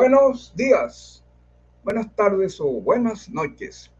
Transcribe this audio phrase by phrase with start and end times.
[0.00, 1.24] Buenos días,
[1.82, 3.90] buenas tardes o buenas noches,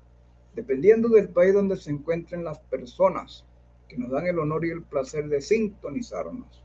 [0.54, 3.44] dependiendo del país donde se encuentren las personas
[3.88, 6.64] que nos dan el honor y el placer de sintonizarnos.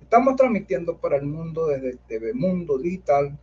[0.00, 3.38] Estamos transmitiendo para el mundo desde TV Mundo Digital,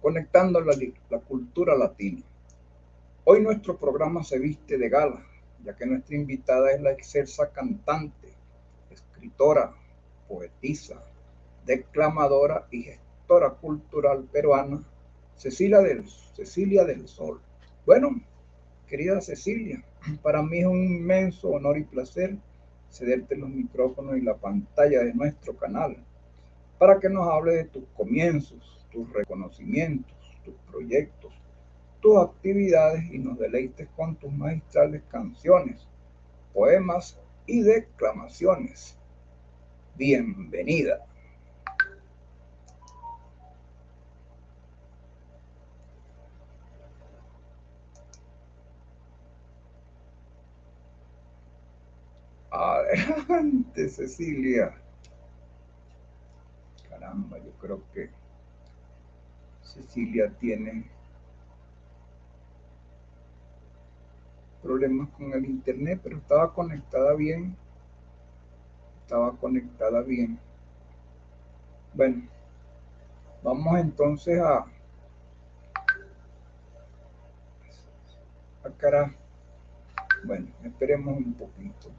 [0.00, 0.76] conectando la,
[1.10, 2.22] la cultura latina.
[3.24, 5.26] Hoy nuestro programa se viste de gala,
[5.64, 8.28] ya que nuestra invitada es la excelsa cantante,
[8.88, 9.74] escritora,
[10.28, 11.02] poetisa,
[11.66, 13.09] declamadora y gestora
[13.60, 14.82] cultural peruana,
[15.36, 17.40] Cecilia del, Cecilia del Sol.
[17.86, 18.20] Bueno,
[18.88, 19.84] querida Cecilia,
[20.20, 22.36] para mí es un inmenso honor y placer
[22.90, 25.96] cederte los micrófonos y la pantalla de nuestro canal
[26.78, 31.32] para que nos hable de tus comienzos, tus reconocimientos, tus proyectos,
[32.00, 35.86] tus actividades y nos deleites con tus magistrales canciones,
[36.52, 38.96] poemas y declamaciones.
[39.96, 41.06] Bienvenida.
[52.60, 54.74] Adelante, Cecilia.
[56.90, 58.10] Caramba, yo creo que
[59.62, 60.84] Cecilia tiene
[64.62, 67.56] problemas con el internet, pero estaba conectada bien.
[69.04, 70.38] Estaba conectada bien.
[71.94, 72.28] Bueno,
[73.42, 74.66] vamos entonces a
[78.62, 79.14] a cara.
[80.24, 81.90] Bueno, esperemos un poquito.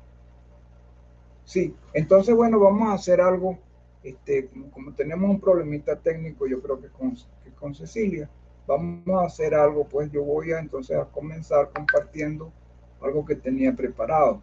[1.52, 3.60] Sí, entonces bueno, vamos a hacer algo,
[4.04, 7.14] este, como, tenemos un problemita técnico, yo creo que con,
[7.44, 8.30] que con Cecilia,
[8.66, 12.54] vamos a hacer algo, pues yo voy a entonces a comenzar compartiendo
[13.02, 14.42] algo que tenía preparado.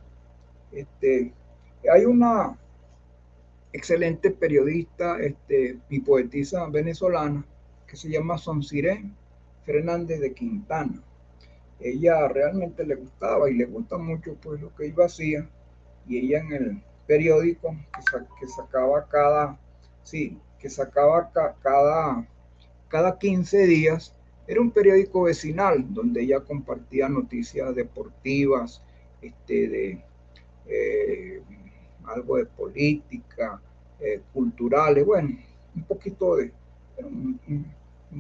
[0.71, 1.33] Este,
[1.91, 2.59] hay una
[3.73, 7.43] excelente periodista este, y poetisa venezolana
[7.87, 9.03] que se llama Sonsiré
[9.65, 11.03] Fernández de Quintana.
[11.81, 15.49] Ella realmente le gustaba y le gusta mucho pues lo que iba hacía
[16.07, 17.75] y ella en el periódico
[18.39, 19.59] que, sacaba cada,
[20.05, 21.33] sí, que sacaba
[21.63, 22.29] cada,
[22.89, 24.15] cada 15 días.
[24.47, 28.83] Era un periódico vecinal donde ella compartía noticias deportivas,
[29.23, 30.05] este, de
[30.67, 31.43] eh,
[32.05, 33.61] algo de política,
[34.01, 35.37] eh, culturales, bueno,
[35.75, 36.53] un poquito de
[36.99, 37.41] un,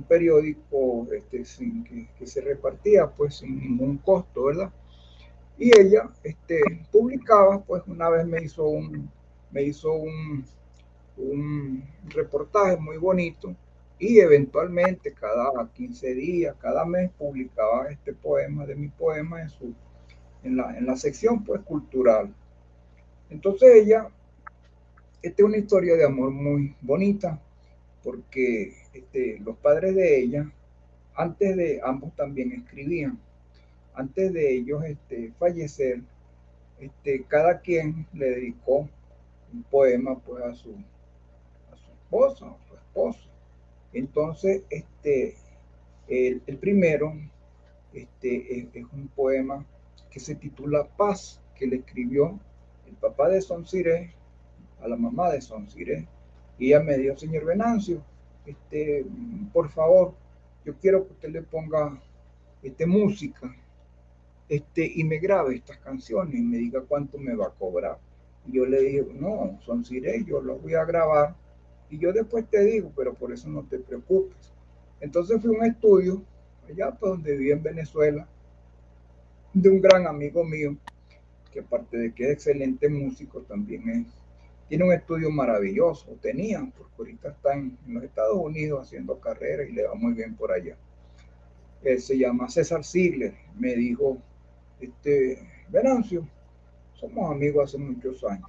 [0.06, 4.70] periódico este, sin, que, que, se repartía pues sin ningún costo, ¿verdad?
[5.58, 6.60] Y ella este,
[6.92, 9.10] publicaba, pues una vez me hizo un,
[9.50, 10.44] me hizo un,
[11.16, 13.54] un reportaje muy bonito
[13.98, 19.74] y eventualmente cada 15 días, cada mes publicaba este poema de mi poema en, su,
[20.44, 22.32] en, la, en la sección pues cultural.
[23.28, 24.08] Entonces ella,
[25.20, 27.40] esta es una historia de amor muy bonita
[28.04, 30.50] porque este, los padres de ella,
[31.16, 33.18] antes de ambos también escribían
[33.98, 36.00] antes de ellos este, fallecer,
[36.78, 38.88] este, cada quien le dedicó
[39.52, 40.70] un poema pues, a, su,
[41.72, 43.28] a su esposa, a su esposo.
[43.92, 45.34] Entonces, este,
[46.06, 47.12] el, primero
[47.92, 48.06] es,
[48.92, 49.66] un poema
[50.10, 52.38] que se titula Paz, que le escribió
[52.86, 54.14] el papá de Sonsiré
[54.80, 56.06] a la mamá de Sonsiré.
[56.56, 58.00] Y ella me dijo, señor Venancio,
[59.52, 60.14] por favor,
[60.64, 62.00] yo quiero que usted le ponga
[62.62, 63.52] este, música
[64.48, 67.98] este, y me grabe estas canciones y me diga cuánto me va a cobrar.
[68.46, 71.34] Y yo le digo, no, son siré, yo los voy a grabar
[71.90, 74.52] y yo después te digo, pero por eso no te preocupes.
[75.00, 76.22] Entonces fui a un estudio
[76.68, 78.26] allá por donde viví en Venezuela
[79.52, 80.76] de un gran amigo mío
[81.52, 84.06] que aparte de que es excelente músico también es
[84.68, 89.72] tiene un estudio maravilloso, tenía, porque ahorita está en, los Estados Unidos haciendo carrera y
[89.72, 90.76] le va muy bien por allá.
[91.82, 94.18] Él se llama César Ziegler, me dijo,
[94.80, 95.38] este,
[95.68, 96.26] Venancio,
[96.94, 98.48] somos amigos hace muchos años.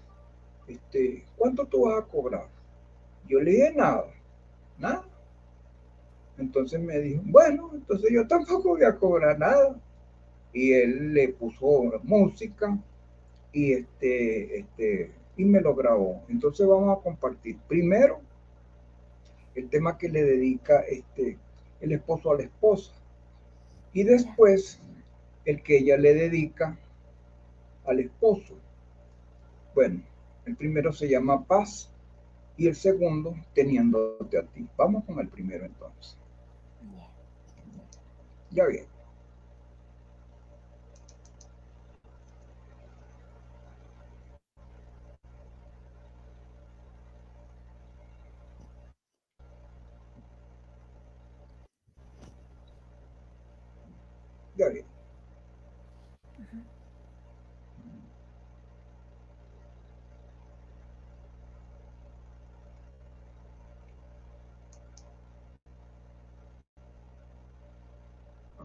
[0.68, 2.48] Este, ¿cuánto tú vas a cobrar?
[3.28, 4.06] Yo le dije nada,
[4.78, 5.06] nada.
[6.38, 9.76] Entonces me dijo, bueno, entonces yo tampoco voy a cobrar nada.
[10.54, 12.78] Y él le puso música
[13.52, 16.24] y este, este, y me lo grabó.
[16.30, 17.58] Entonces vamos a compartir.
[17.68, 18.22] Primero,
[19.56, 21.38] el tema que le dedica este,
[21.82, 22.94] el esposo a la esposa.
[23.94, 24.80] Y después
[25.50, 26.78] el que ella le dedica
[27.86, 28.54] al esposo.
[29.74, 30.04] Bueno,
[30.46, 31.90] el primero se llama paz
[32.56, 34.68] y el segundo teniéndote a ti.
[34.78, 36.16] Vamos con el primero entonces.
[38.52, 38.86] Ya bien.
[54.56, 54.89] Ya bien.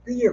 [0.07, 0.27] Aquí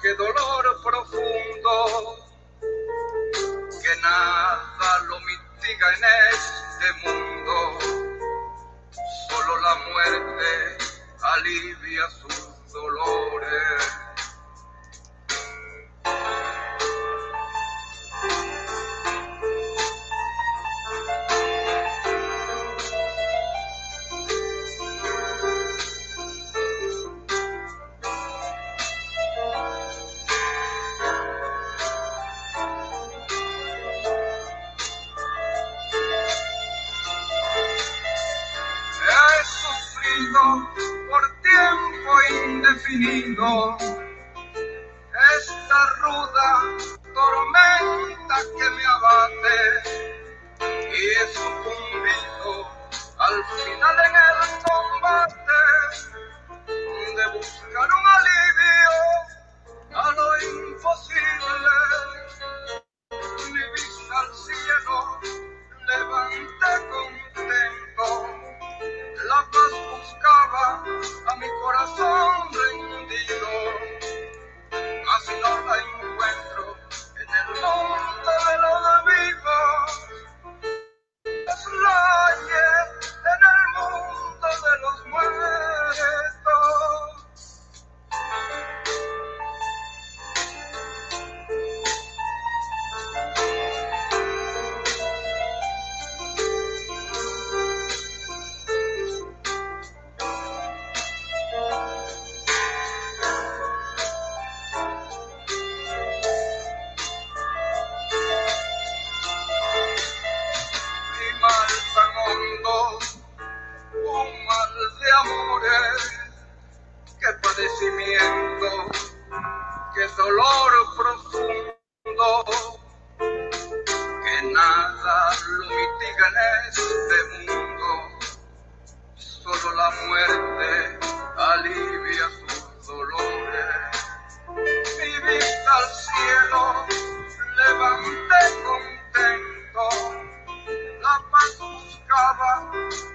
[0.00, 2.16] qué dolor profundo,
[3.82, 7.78] que nada lo mitiga en este mundo.
[9.28, 10.78] Solo la muerte
[11.22, 14.09] alivia sus dolores.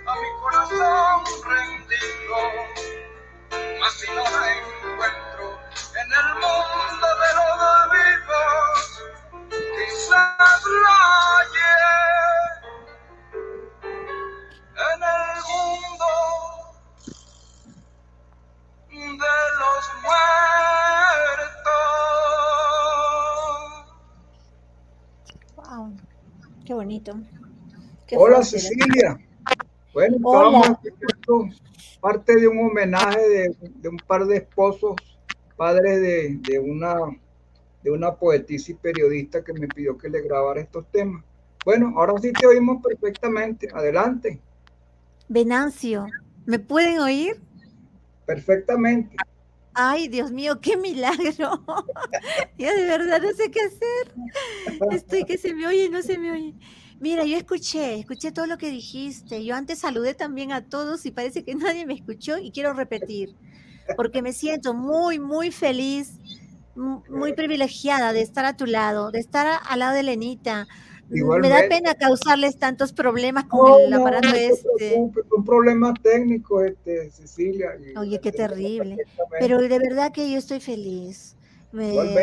[0.07, 2.37] A mi corazón rendido,
[3.79, 5.45] mas si no la encuentro
[6.01, 7.55] en el mundo de los
[7.95, 8.79] vivos,
[9.49, 10.97] quizás la
[11.31, 11.75] hallé
[14.93, 16.09] en el mundo
[18.91, 20.25] de los muertos.
[25.55, 25.83] Wow,
[26.65, 27.11] qué bonito.
[28.07, 28.43] Qué Hola.
[28.43, 29.24] Cecilia.
[29.95, 31.55] Bueno, estábamos escuchando
[32.01, 34.95] parte de un homenaje de, de un par de esposos,
[35.55, 36.95] padres de, de una,
[37.81, 41.23] de una poetisa y periodista que me pidió que le grabara estos temas.
[41.65, 43.69] Bueno, ahora sí te oímos perfectamente.
[43.73, 44.43] Adelante,
[45.29, 47.43] Venancio, ¿me pueden oír?
[48.25, 49.23] perfectamente.
[49.73, 51.63] Ay, Dios mío, qué milagro.
[52.57, 54.17] Ya de verdad no sé qué hacer.
[54.89, 56.55] Estoy que se me oye y no se me oye.
[57.05, 59.45] Mira, yo escuché, escuché todo lo que dijiste.
[59.45, 63.35] Yo antes saludé también a todos y parece que nadie me escuchó y quiero repetir,
[63.95, 66.17] porque me siento muy, muy feliz,
[66.75, 70.67] muy privilegiada de estar a tu lado, de estar al lado de Lenita,
[71.07, 74.95] me da pena causarles tantos problemas con el aparato este.
[74.97, 77.77] Un problema técnico, este, Cecilia.
[77.99, 78.97] Oye, qué terrible.
[79.39, 81.34] Pero de verdad que yo estoy feliz.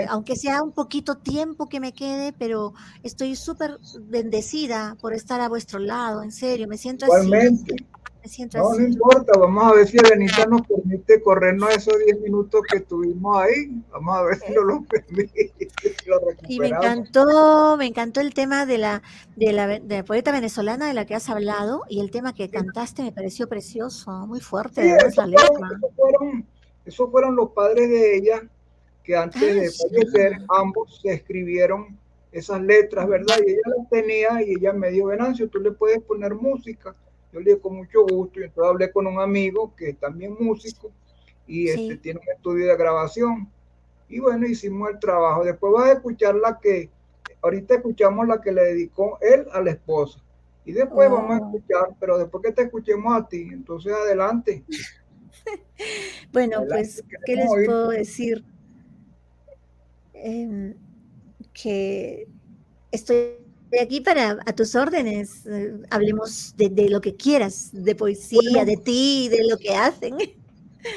[0.08, 5.48] Aunque sea un poquito tiempo que me quede, pero estoy súper bendecida por estar a
[5.48, 7.76] vuestro lado, en serio, me siento Igualmente
[8.54, 12.78] no, no importa, vamos a ver si Elenita nos permite corrernos esos 10 minutos que
[12.78, 13.82] estuvimos ahí.
[13.90, 15.52] Vamos a ver si nos lo permite.
[16.48, 19.02] y me encantó, me encantó el tema de la,
[19.34, 23.12] de la, poeta venezolana de la que has hablado y el tema que cantaste me
[23.12, 24.96] pareció precioso, muy fuerte.
[24.96, 25.24] eso,
[25.96, 26.46] fueron,
[26.84, 28.42] eso, fueron, los padres de ella
[29.02, 31.98] que antes de fallecer ambos se escribieron
[32.30, 33.36] esas letras, ¿verdad?
[33.46, 36.94] Y ella las tenía y ella me dijo, Venancio, tú le puedes poner música
[37.32, 40.36] yo le dije con mucho gusto y entonces hablé con un amigo que es también
[40.38, 40.92] músico
[41.46, 43.50] y este, tiene un estudio de grabación.
[44.08, 45.42] Y bueno, hicimos el trabajo.
[45.42, 46.90] Después vas a escuchar la que,
[47.40, 50.22] ahorita escuchamos la que le dedicó él a la esposa.
[50.64, 51.46] Y después vamos a oh.
[51.46, 54.62] escuchar, pero después que te escuchemos a ti, entonces adelante.
[56.32, 58.44] bueno, pues, ¿qué les puedo decir?
[60.22, 60.74] Em,
[61.52, 62.28] que
[62.92, 63.34] estoy
[63.80, 65.44] aquí para a tus órdenes.
[65.46, 70.16] Eh, hablemos de, lo que quieras, de poesía, de ti, de lo que hacen.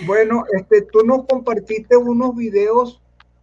[0.06, 3.02] Bueno, este, tú nos compartiste unos videos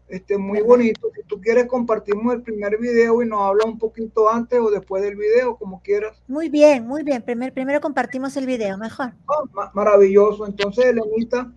[0.09, 1.11] este, muy bonitos.
[1.15, 5.03] Si tú quieres, compartimos el primer video y nos habla un poquito antes o después
[5.03, 6.23] del video, como quieras.
[6.29, 7.23] Muy bien, muy bien.
[7.23, 9.13] Primer, primero compartimos el video, mejor.
[9.29, 10.47] Ah, maravilloso.
[10.47, 11.53] Entonces, Elenita,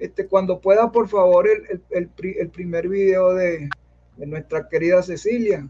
[0.00, 3.68] este, cuando pueda, por favor, el, el, primer video de,
[4.16, 5.68] de nuestra querida Cecilia.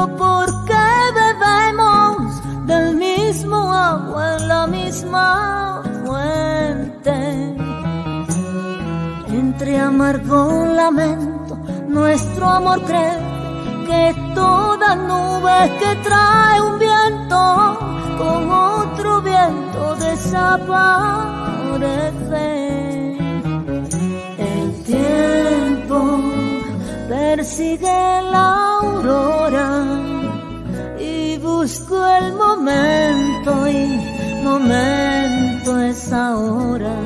[0.00, 0.82] Dentro porque
[1.14, 7.56] bebemos del mismo agua en la misma fuente.
[9.28, 11.56] Entre amargo lamento,
[11.88, 13.18] nuestro amor cree
[13.86, 17.78] que toda nube que trae un viento
[18.18, 21.30] con otro viento desaparece.
[24.38, 26.20] El tiempo
[27.08, 30.00] persigue la aurora
[31.60, 36.96] busco el momento y momento es ahora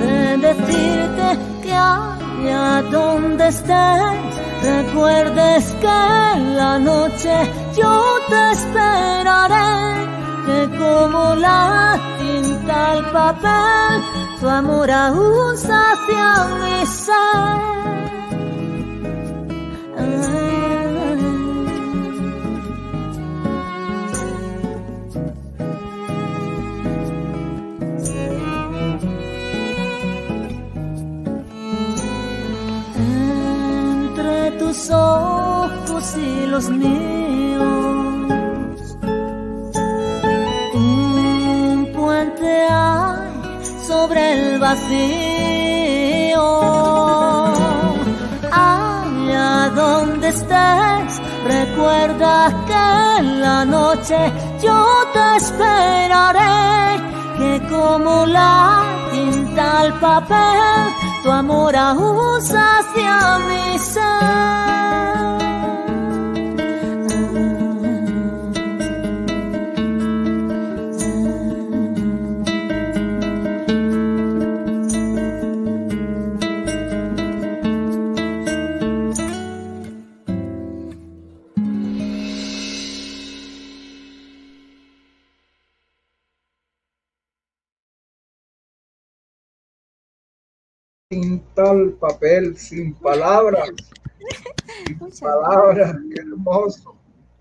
[0.00, 1.28] de decirte
[1.62, 5.98] que allá donde estés recuerdes que
[6.34, 7.34] en la noche
[7.76, 7.92] yo
[8.28, 10.06] te esperaré
[10.46, 14.02] que como la tinta al papel
[14.40, 17.67] tu amor aún sacia mi ser.
[40.74, 46.42] Un puente hay sobre el vacío.
[48.50, 54.18] Allá donde estés, recuerda que en la noche
[54.60, 57.00] yo te esperaré,
[57.36, 65.17] que como la tinta al papel, tu amor aún sacia mi ser.
[91.54, 93.70] Tal papel, sin palabras,
[94.86, 96.96] sin Muchas palabras, qué hermoso.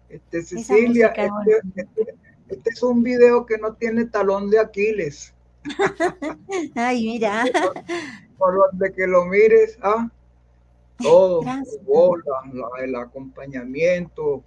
[0.09, 2.15] Este, Cecilia, este, este-
[2.47, 5.33] este es un video que no tiene talón de Aquiles.
[6.75, 7.43] Ay, mira.
[8.37, 10.09] Por donde que lo mires, ah,
[10.97, 11.77] todo, Gracias.
[12.53, 14.43] la el acompañamiento,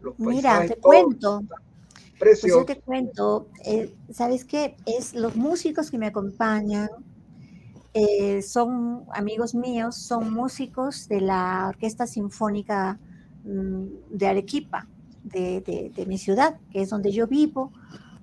[0.00, 1.42] los Mira, te cuento.
[1.48, 2.60] Pues precioso.
[2.60, 4.76] yo te cuento, eh, ¿sabes qué?
[4.86, 6.88] Es los músicos que me acompañan,
[7.94, 12.98] eh, son amigos míos, son músicos de la Orquesta Sinfónica
[13.44, 14.86] mm, de Arequipa,
[15.24, 17.72] de, de- de mi ciudad, que es donde yo vivo,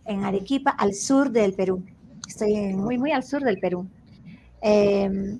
[0.05, 1.83] en Arequipa, al sur del Perú.
[2.27, 3.87] Estoy en- muy, muy al sur del Perú,
[4.61, 5.37] Em,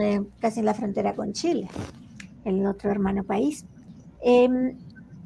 [0.00, 1.68] eh, casi en la frontera con Chile,
[2.44, 3.64] el otro hermano país.
[4.22, 4.76] Em,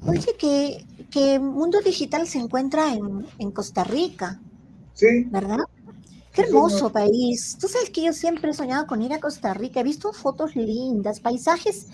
[0.06, 4.40] oye, que, que Mundo Digital se encuentra en, en Costa Rica,
[4.94, 5.58] Sí, ¿verdad?
[6.32, 7.56] Qué Sí, hermoso país.
[7.60, 9.80] Tú sabes que yo siempre he soñado con ir a Costa Rica.
[9.80, 11.88] He visto fotos lindas, paisajes,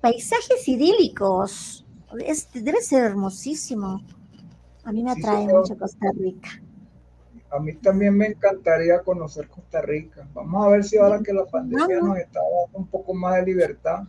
[0.00, 1.86] paisajes idílicos.
[2.24, 4.02] Es- debe ser hermosísimo.
[4.84, 5.60] A mí me Sí, atrae señor.
[5.60, 6.50] mucho Costa Rica.
[7.50, 10.28] a mí también me encantaría conocer Costa Rica.
[10.34, 12.10] Vamos a ver si ahora que la pandemia Vamos.
[12.10, 14.04] nos está dando un poco más de libertad,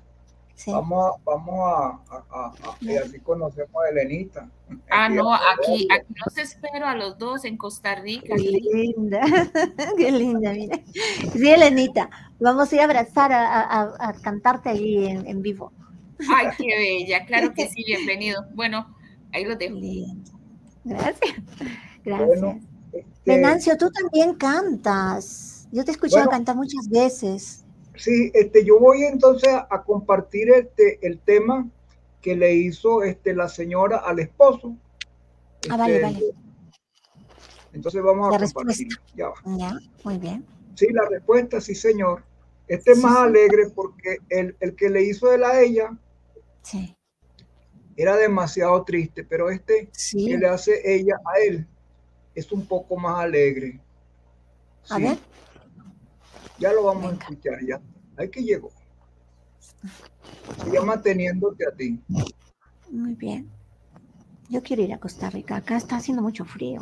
[0.60, 0.72] Sí.
[0.74, 4.50] vamos a, vamos a, a- a- a- y así conocemos a Elenita.
[4.90, 8.36] Ah, Aquí no, aquí, aquí los espero a los dos en Costa Rica.
[8.36, 9.22] Qué linda,
[9.98, 10.78] qué linda, mira.
[11.32, 12.10] Sí, Elenita,
[12.42, 15.72] vamos a ir a abrazar, a, a- a- a cantarte allí en, en vivo.
[16.30, 18.44] Ay, qué bella, claro que sí, bienvenido.
[18.54, 18.94] Bueno,
[19.32, 19.76] ahí los dejo.
[19.76, 20.30] Lindo.
[20.84, 21.36] Gracias,
[22.04, 22.28] gracias.
[22.28, 22.60] Bueno,
[22.92, 25.70] este, Venancio, tú también cantas.
[25.72, 26.32] Yo te he escuchado Bueno.
[26.32, 27.64] cantar muchas veces.
[28.00, 31.68] Sí, este, yo voy entonces a compartir este, el tema
[32.22, 34.76] que le hizo este, la señora al esposo.
[35.70, 36.20] Ah, vale, Este, vale.
[37.74, 38.84] Entonces vamos La a respuesta.
[38.84, 38.98] compartir.
[39.16, 39.36] Ya va.
[39.58, 40.46] Ya, muy bien.
[40.76, 42.24] Sí, la respuesta, sí, señor.
[42.68, 43.24] Este es Sí, más sí.
[43.24, 45.98] alegre porque el, el que le hizo él a ella
[46.62, 46.96] Sí,
[47.98, 51.68] era demasiado triste, pero este que le hace ella a él
[52.36, 53.80] es un poco más alegre.
[54.90, 55.18] A Sí, ver,
[56.60, 57.26] Ya lo vamos Venga.
[57.26, 57.82] a escuchar, ya.
[58.18, 58.70] Ahí que llegó.
[60.64, 62.00] Se llama Teniéndote a ti.
[62.92, 63.50] muy bien.
[64.50, 65.58] Yo quiero ir a Costa Rica.
[65.58, 66.82] Acá está haciendo mucho frío.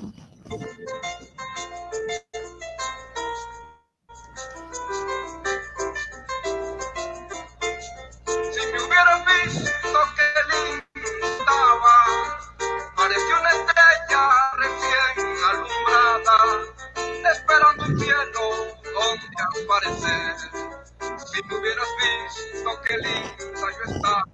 [21.47, 24.25] Si me hubieras visto que linda yo estaba,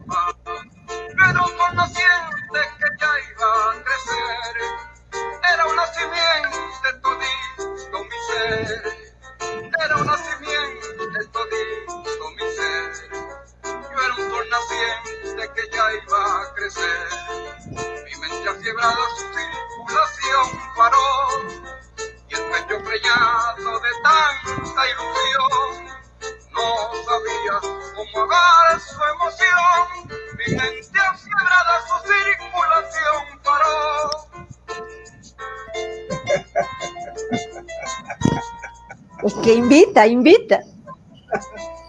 [39.74, 40.64] invita, invita.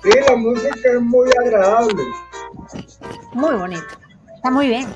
[0.03, 2.03] Sí, la música es muy agradable.
[3.35, 3.83] Muy bonito.
[4.37, 4.87] Está muy bien.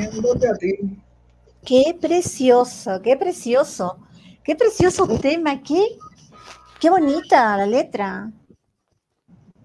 [0.00, 0.98] A ti.
[1.64, 3.98] Qué precioso, qué precioso,
[4.44, 5.98] qué precioso tema, qué,
[6.80, 8.30] qué bonita la letra.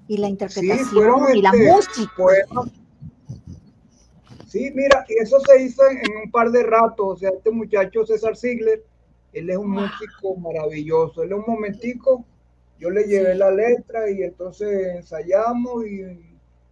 [0.08, 2.14] Y la interpretación fueron, y la este, música.
[4.48, 7.08] Sí, mira, y eso se hizo en, en un par de ratos.
[7.08, 8.84] O sea, este muchacho César Ziegler,
[9.32, 9.84] él es un Wow.
[9.84, 11.24] músico maravilloso.
[11.24, 12.26] Él es un momentico,
[12.78, 13.38] yo le llevé Sí.
[13.38, 16.02] la letra y entonces ensayamos y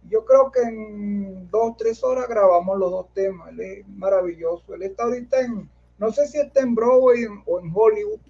[0.08, 3.50] yo creo que en dos, tres horas grabamos los dos temas.
[3.50, 4.74] Él es maravilloso.
[4.74, 8.20] Él está ahorita en, no sé si está en Broadway o en Hollywood,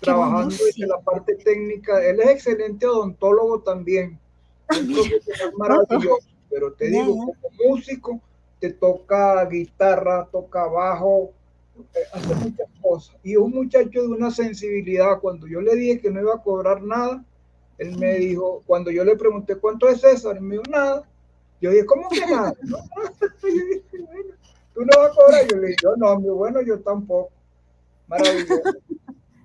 [0.00, 2.04] trabajando desde la parte técnica.
[2.04, 4.18] Él es excelente odontólogo también.
[4.86, 5.02] Mira.
[5.02, 7.36] profesional maravilloso, pero te digo, como
[7.68, 8.20] músico,
[8.60, 11.32] te toca guitarra, toca bajo,
[11.94, 13.16] eh, hace muchas cosas.
[13.22, 16.82] Y un muchacho de una sensibilidad, cuando yo le dije que no iba a cobrar
[16.82, 17.24] nada,
[17.82, 21.02] él me dijo, cuando yo le pregunté cuánto es César, él me dijo nada.
[21.60, 22.54] Yo dije, ¿cómo que nada?
[22.62, 22.78] Yo
[23.42, 24.34] dije, bueno,
[24.74, 25.46] tú no vas a cobrar.
[25.48, 27.30] Yo le dije, yo no, mi bueno, yo tampoco.
[28.08, 28.62] Maravilloso.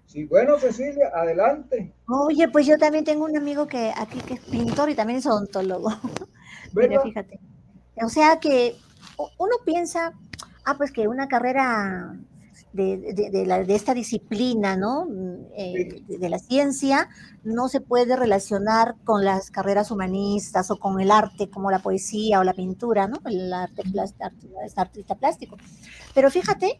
[0.06, 1.94] Sí, bueno, Cecilia, adelante.
[2.08, 5.26] Oye, pues yo también tengo un amigo que aquí que es pintor y también es
[5.26, 5.90] odontólogo.
[6.74, 7.40] Mira, fíjate.
[8.02, 8.76] O sea que
[9.18, 10.14] uno piensa,
[10.64, 12.16] ah, pues que una carrera
[12.74, 15.08] de, de- de la- de esta disciplina, ¿no?
[15.56, 17.10] Eh, de, la ciencia,
[17.44, 22.40] no se puede relacionar con las carreras humanistas o con el arte, como la poesía
[22.40, 23.18] o la pintura, ¿no?
[23.26, 23.84] El arte,
[24.66, 25.58] es artista plástico.
[26.14, 26.80] Pero fíjate,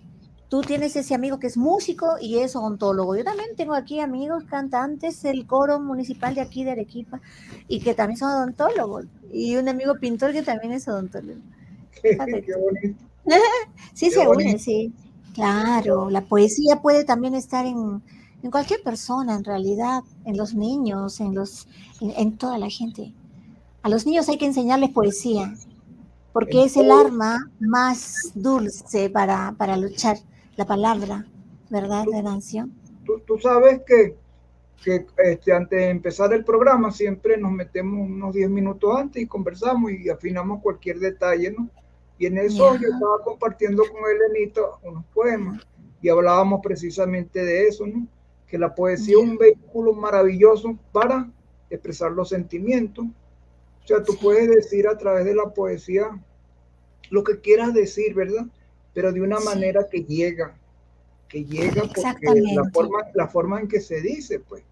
[0.50, 3.16] tú tienes ese amigo que es músico y es odontólogo.
[3.16, 7.22] Yo también tengo aquí amigos cantantes del coro municipal de aquí de Arequipa
[7.68, 9.06] y que también son odontólogos.
[9.32, 11.42] Y un amigo pintor que también es odontólogo.
[12.02, 13.04] Qué, Fíjate qué bonito.
[13.94, 14.58] Sí, Qué se une, bonito.
[14.58, 14.94] sí.
[15.38, 18.02] Claro, la poesía puede también estar en,
[18.42, 21.68] en cualquier persona, en realidad, en los niños, en, los,
[22.02, 23.14] en, en toda la gente.
[23.84, 25.54] A los niños hay que enseñarles poesía,
[26.34, 30.18] porque es el arma más dulce para, para luchar,
[30.56, 31.28] la palabra,
[31.70, 32.68] ¿verdad, Venancio?
[33.06, 34.16] Tú, tú sabes que,
[34.84, 39.28] que este, antes de empezar el programa siempre nos metemos unos 10 minutos antes y
[39.28, 41.70] conversamos y afinamos cualquier detalle, ¿no?
[42.20, 45.62] Y en eso yo estaba compartiendo con Elenito unos poemas
[46.02, 48.08] y hablábamos precisamente de eso, ¿no?
[48.48, 51.30] Que la poesía es un vehículo maravilloso para
[51.70, 53.06] expresar los sentimientos.
[53.84, 54.20] O sea, tú Sí.
[54.22, 56.10] puedes decir a través de la poesía
[57.10, 58.46] lo que quieras decir, ¿verdad?
[58.94, 59.46] Pero de una Sí.
[59.46, 60.58] manera que llega,
[61.30, 64.64] que llega porque la forma, la forma en que se dice, pues,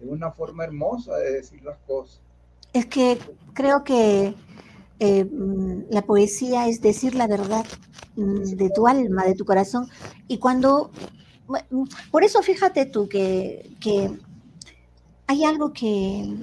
[0.00, 2.20] es una forma hermosa de decir las cosas.
[2.72, 3.18] Es que
[3.54, 4.34] creo que
[5.00, 7.66] eh, mm, la poesía es decir la verdad
[8.16, 9.88] mm, de tu alma, de tu corazón.
[10.28, 10.90] Y cuando,
[12.10, 14.10] por eso fíjate tú que, que
[15.26, 16.34] hay algo que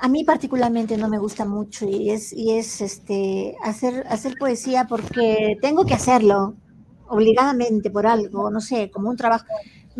[0.00, 4.86] a mí particularmente no me gusta mucho y es, y es este, hacer, hacer poesía
[4.88, 6.54] porque tengo que hacerlo
[7.08, 9.44] obligadamente por algo, no sé, como un trabajo.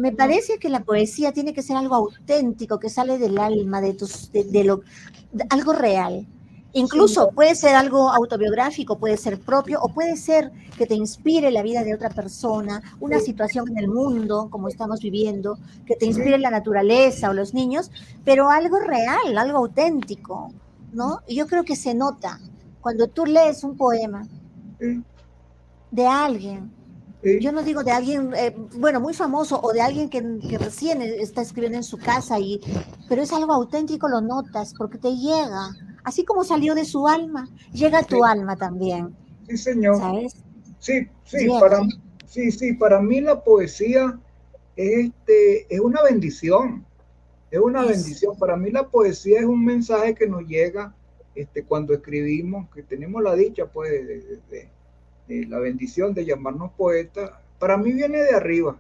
[0.01, 3.93] Me parece que la poesía tiene que ser algo auténtico, que sale del alma, de,
[3.93, 4.81] tus, de, de lo,
[5.31, 6.27] de algo real.
[6.73, 11.63] Incluso puede ser algo autobiográfico, puede ser propio, o puede ser que te inspire la
[11.63, 16.39] vida de otra persona, una situación en el mundo, como estamos viviendo, que te inspire
[16.39, 17.91] la naturaleza o los niños,
[18.25, 20.51] pero algo real, algo auténtico,
[20.95, 21.21] ¿no?
[21.27, 22.41] Y yo creo que se nota
[22.81, 24.27] cuando tú lees un poema
[25.91, 26.80] de alguien,
[27.41, 31.03] yo no digo de alguien, eh, bueno, muy famoso o de alguien que, que recién
[31.03, 32.61] está escribiendo en su casa, y,
[33.09, 35.71] pero es algo auténtico, lo notas porque te llega,
[36.05, 39.15] así como salió de su alma, llega a tu alma también,
[39.49, 39.99] Sí, señor.
[39.99, 40.35] ¿sabes?
[40.79, 41.61] Sí, sí, Llega.
[41.61, 41.81] para,
[42.27, 44.19] sí, sí, para mí la poesía
[44.77, 46.87] es, este, es una bendición.
[47.51, 47.89] Es una Es.
[47.89, 48.37] bendición.
[48.39, 50.95] Para mí la poesía es un mensaje que nos llega
[51.35, 53.91] este, cuando escribimos, que tenemos la dicha, pues,
[54.49, 54.69] de,
[55.49, 58.79] la bendición de llamarnos poetas, para mí viene de arriba,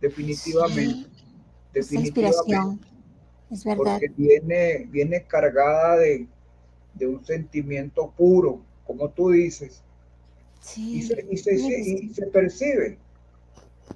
[0.00, 1.08] definitivamente.
[1.74, 2.80] inspiración,
[3.50, 3.98] es verdad.
[4.00, 6.26] Porque viene, viene cargada de,
[7.00, 9.82] un sentimiento puro, como tú dices.
[10.60, 12.98] Sí, y, se, y, se, percibe.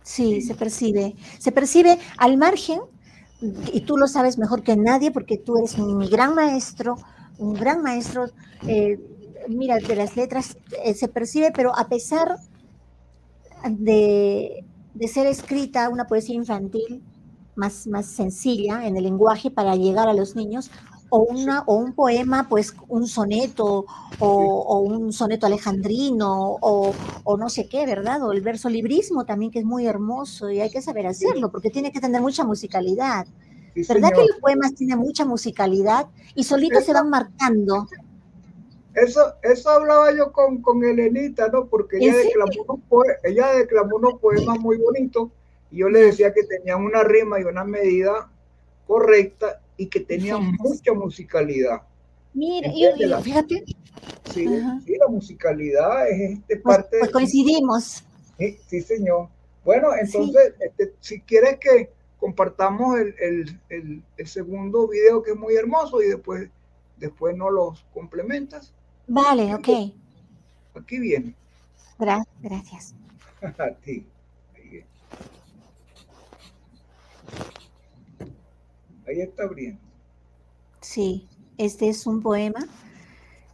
[0.02, 1.14] Sí, se percibe.
[1.38, 2.80] Se percibe al margen,
[3.40, 6.96] y tú lo sabes mejor que nadie porque tú eres mi gran maestro,
[7.38, 8.26] un gran maestro,
[8.66, 8.98] eh,
[9.48, 12.36] mira, de las letras eh, se percibe, pero a pesar
[13.68, 14.64] de,
[15.08, 17.02] ser escrita una poesía infantil
[17.54, 20.70] más, más sencilla en el lenguaje para llegar a los niños,
[21.08, 23.86] o, una, o un poema, pues un soneto,
[24.18, 26.92] o, un soneto alejandrino, o,
[27.24, 28.22] o, no sé qué, ¿verdad?
[28.24, 31.70] O el verso librismo también, que es muy hermoso y hay que saber hacerlo, porque
[31.70, 33.26] tiene que tener mucha musicalidad.
[33.88, 37.86] ¿Verdad que los poemas tienen mucha musicalidad y solitos se van marcando?
[38.96, 41.66] Eso, eso hablaba yo con, con Elenita, ¿no?
[41.66, 45.28] Porque ella declamó, unos ella declamó unos poemas muy bonitos
[45.70, 48.30] y yo le decía que tenían una rima y una medida
[48.86, 51.82] correcta y que tenían mucha musicalidad.
[52.32, 53.64] Mira, yo, fíjate.
[54.32, 56.98] Sí, la musicalidad es este pues, parte.
[56.98, 58.02] Pues coincidimos.
[58.38, 59.28] Sí, sí, señor.
[59.62, 63.60] Bueno, entonces, este, si quieres que compartamos el,
[64.24, 66.48] segundo video que es muy hermoso y después,
[66.96, 68.72] después no los complementas.
[69.06, 69.68] Vale, ok.
[70.74, 71.34] Aquí viene.
[72.42, 72.94] gracias.
[73.42, 74.06] A ti.
[79.06, 79.80] Ahí está abriendo.
[80.80, 82.66] Sí, este es un poema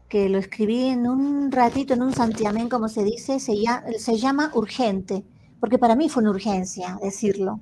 [0.08, 4.16] que lo escribí en un ratito, en un santiamén, como se dice, se llama, se
[4.16, 5.24] llama Urgente,
[5.60, 7.60] porque para mí fue una urgencia decirlo.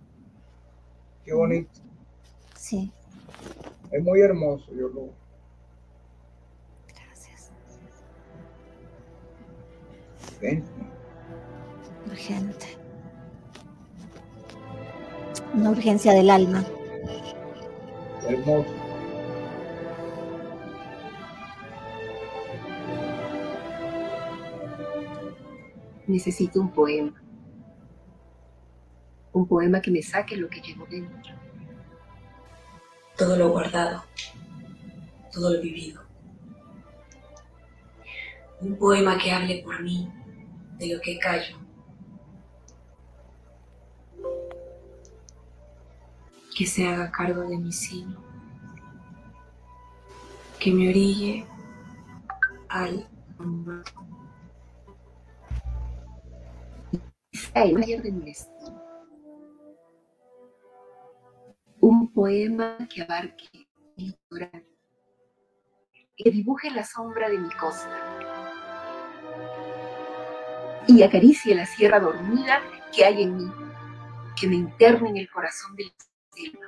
[1.25, 1.71] Qué bonito.
[2.57, 2.91] Sí.
[3.91, 5.11] Es muy hermoso, yo lo.
[12.07, 12.67] Urgente.
[15.55, 16.65] Una urgencia del alma.
[18.27, 18.75] Hermoso.
[26.07, 27.21] Necesito un poema
[29.33, 31.35] un poema que me saque lo que llevo dentro.
[33.17, 34.05] Todo lo guardado,
[35.33, 36.03] todo lo vivido.
[38.61, 40.11] Un poema que hable por mí
[40.81, 41.59] de lo que callo.
[46.57, 48.19] Que se haga cargo de mi sino.
[50.59, 51.47] Que me orille
[52.69, 53.07] al
[57.55, 58.33] el mayor de mi
[61.81, 63.67] un poema que abarque el
[63.97, 64.67] litoral,
[66.17, 68.10] que dibuje la sombra de mi costa
[70.97, 72.61] y acaricie la sierra dormida
[72.93, 73.53] que hay en mí,
[74.39, 75.93] que me interne en el corazón del
[76.31, 76.67] selva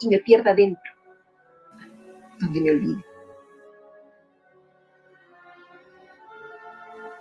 [0.00, 0.92] y me pierda dentro,
[2.38, 3.04] donde me olvide.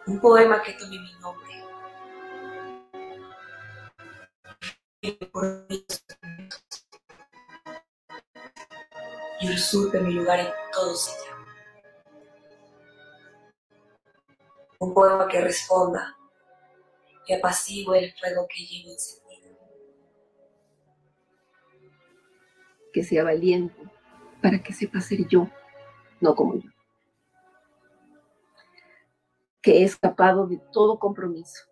[0.08, 1.52] Un poema que tome mi nombre.
[9.40, 11.32] y usurpe mi lugar en todo sitio.
[14.80, 16.16] Un poema que responda
[17.28, 19.58] y apacigüe el fuego que llevo encendido.
[22.94, 23.82] Que sea valiente
[24.42, 25.48] para que sepa ser yo,
[26.20, 26.70] no como yo.
[29.62, 31.72] Que he escapado de todo compromiso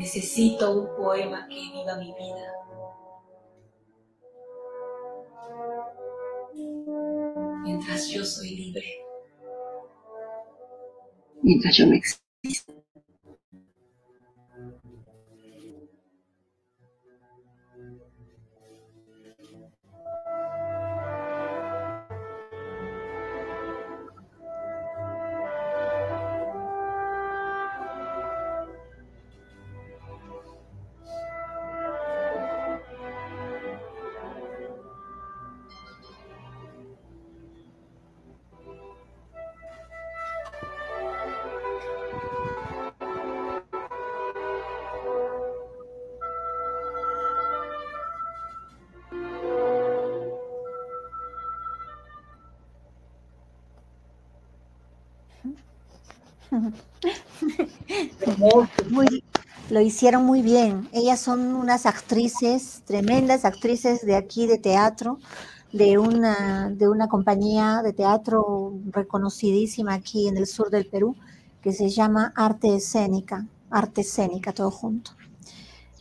[0.00, 2.54] Necesito un poema que viva mi vida.
[7.62, 9.09] Mientras yo soy libre.
[11.42, 12.79] Mientras yo no existo.
[58.88, 59.22] Muy,
[59.68, 60.88] lo hicieron muy bien.
[60.92, 65.18] Ellas son unas actrices, tremendas actrices de aquí de teatro,
[65.72, 71.16] de una, de una compañía de teatro reconocidísima aquí en el sur del Perú,
[71.62, 75.12] que se llama Arte Escénica, Arte Escénica, todo junto.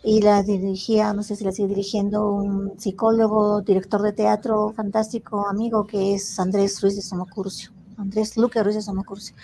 [0.01, 5.45] Y la dirigía, no sé si la sigue dirigiendo un psicólogo, director de teatro fantástico,
[5.45, 9.35] amigo, que es Andrés Ruiz de Somocurcio, Andrés Luque Ruiz de Somocurcio.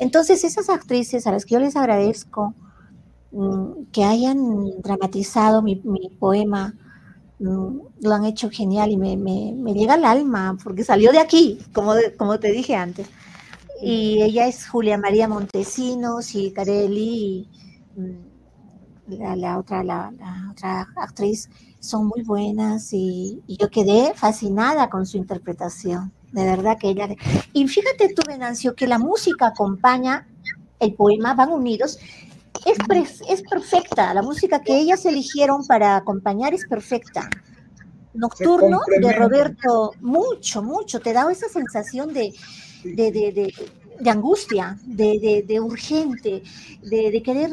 [0.00, 2.54] Entonces, esas actrices a las que yo les agradezco
[3.32, 5.76] mm, que hayan dramatizado mi,
[6.18, 6.74] poema,
[7.38, 11.92] mm, lo han hecho genial y me, llega al alma, porque salió de aquí, como,
[12.18, 13.08] como te dije antes.
[13.82, 17.50] Y ella es Julia María Montesinos y Carelli,
[17.96, 20.12] mm, la, otra, la,
[20.50, 26.88] otra actriz, son muy buenas y yo quedé fascinada con su interpretación de verdad que
[26.90, 27.08] ella...
[27.52, 30.26] Y fíjate tú, Venancio, que la música acompaña
[30.78, 31.98] el poema, van unidos.
[32.66, 37.28] Es, es perfecta, la música que ellas eligieron para acompañar es perfecta.
[38.12, 42.34] Nocturno de Roberto, mucho, mucho, te da esa sensación de,
[42.82, 43.52] de, de,
[44.00, 46.42] de angustia, de, urgente,
[46.82, 47.50] de, querer,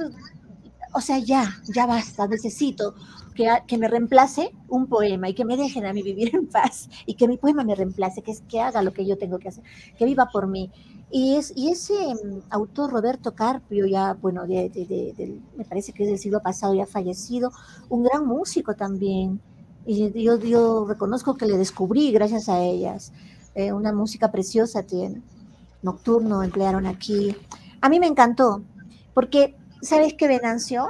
[0.94, 2.96] o sea, ya, ya basta, necesito
[3.38, 7.14] que, me reemplace un poema y que me dejen a mí vivir en paz y
[7.14, 9.64] que mi poema me reemplace, que, que haga lo que yo tengo que hacer,
[9.98, 10.72] que viva por mí.
[11.10, 16.20] Y, es, y ese mm, autor Roberto Carpio, ya, bueno, me parece que es del
[16.20, 17.52] siglo pasado, ya fallecido,
[17.90, 19.40] un gran músico también.
[19.86, 23.14] Y yo, yo reconozco que le descubrí gracias a ellas.
[23.56, 25.22] Eh, una música preciosa tiene.
[25.82, 27.36] Nocturno emplearon aquí.
[27.80, 28.62] A mí me encantó,
[29.14, 30.90] porque, ¿sabes qué, Venancio?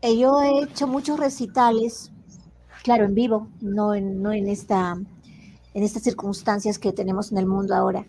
[0.00, 2.12] Eh, yo he hecho muchos recitales,
[2.84, 4.96] claro, en vivo, no en, no en, esta,
[5.74, 8.06] en estas circunstancias que tenemos en el mundo ahora.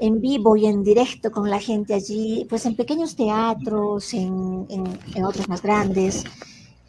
[0.00, 5.24] En vivo y en directo con la gente allí, pues en pequeños teatros, en, en,
[5.24, 6.24] otros más grandes,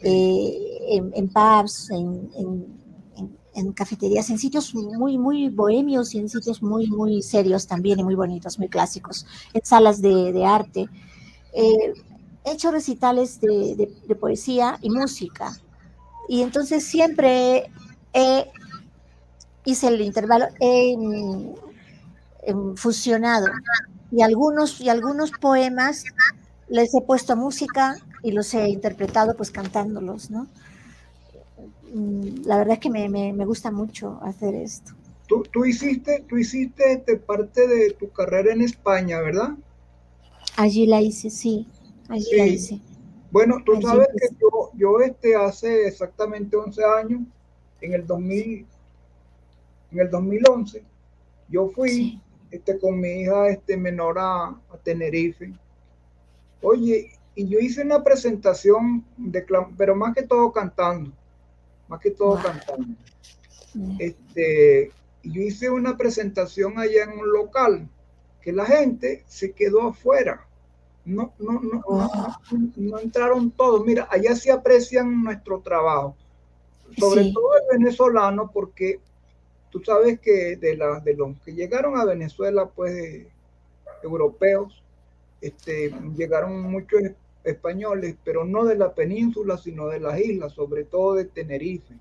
[0.00, 0.58] eh,
[0.90, 7.68] en, pubs, en, cafeterías, en sitios muy, muy bohemios y en sitios muy, muy serios
[7.68, 10.88] también y muy bonitos, muy clásicos, en salas de, de arte.
[11.52, 11.94] Eh,
[12.46, 15.52] he hecho recitales de, poesía y música.
[16.28, 17.70] Y entonces siempre
[18.14, 18.46] he,
[19.64, 20.96] hice el intervalo, he,
[22.76, 23.46] fusionado.
[24.12, 26.04] Y algunos, y algunos poemas
[26.68, 30.46] les he puesto música y los he interpretado pues cantándolos, ¿no?
[31.92, 34.92] Mm, la verdad es que me, gusta mucho hacer esto.
[35.26, 39.56] Tú, tú, hiciste, tú hiciste parte de tu carrera en España, ¿verdad?
[40.56, 41.66] Allí la hice, sí.
[43.30, 47.20] Bueno, tú sabes que yo, yo este, hace exactamente 11 años,
[47.80, 48.66] en el 2000,
[49.92, 50.82] en el 2011,
[51.48, 55.52] yo fui este, con mi hija este, menor a, Tenerife.
[56.62, 59.44] Oye, y yo hice una presentación, de,
[59.76, 61.12] pero más que todo cantando,
[61.88, 62.94] más que todo cantando.
[63.98, 64.92] Este,
[65.22, 67.88] yo hice una presentación allá en un local
[68.40, 70.46] que la gente se quedó afuera
[71.06, 72.38] no, no, no,
[72.76, 73.84] no, entraron todos.
[73.84, 76.16] Mira, allá se aprecian nuestro trabajo,
[76.98, 79.00] sobre todo el venezolano, porque
[79.70, 83.24] tú sabes que de, la, de los que llegaron a Venezuela, pues
[84.02, 84.82] europeos,
[85.40, 87.00] este, llegaron muchos
[87.44, 91.94] españoles, pero no de la península, sino de las islas, sobre todo de Tenerife.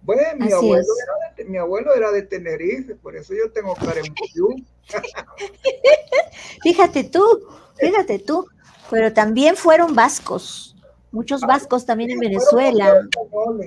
[0.00, 4.64] Bueno, mi abuelo, era de, mi abuelo era de Tenerife, por eso yo tengo Caremuyú.
[6.62, 7.46] Fíjate tú,
[7.78, 8.46] Fíjate tú,
[8.90, 10.76] pero también fueron vascos,
[11.12, 13.08] muchos vascos también en Venezuela.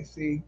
[0.06, 0.44] Sí.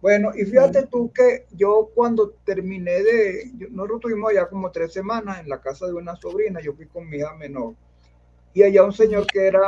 [0.00, 5.40] Bueno, y fíjate tú que yo cuando terminé de, nosotros tuvimos allá como tres semanas
[5.40, 7.74] en la casa de una sobrina, yo fui con mi hija menor,
[8.54, 9.60] y allá un señor que era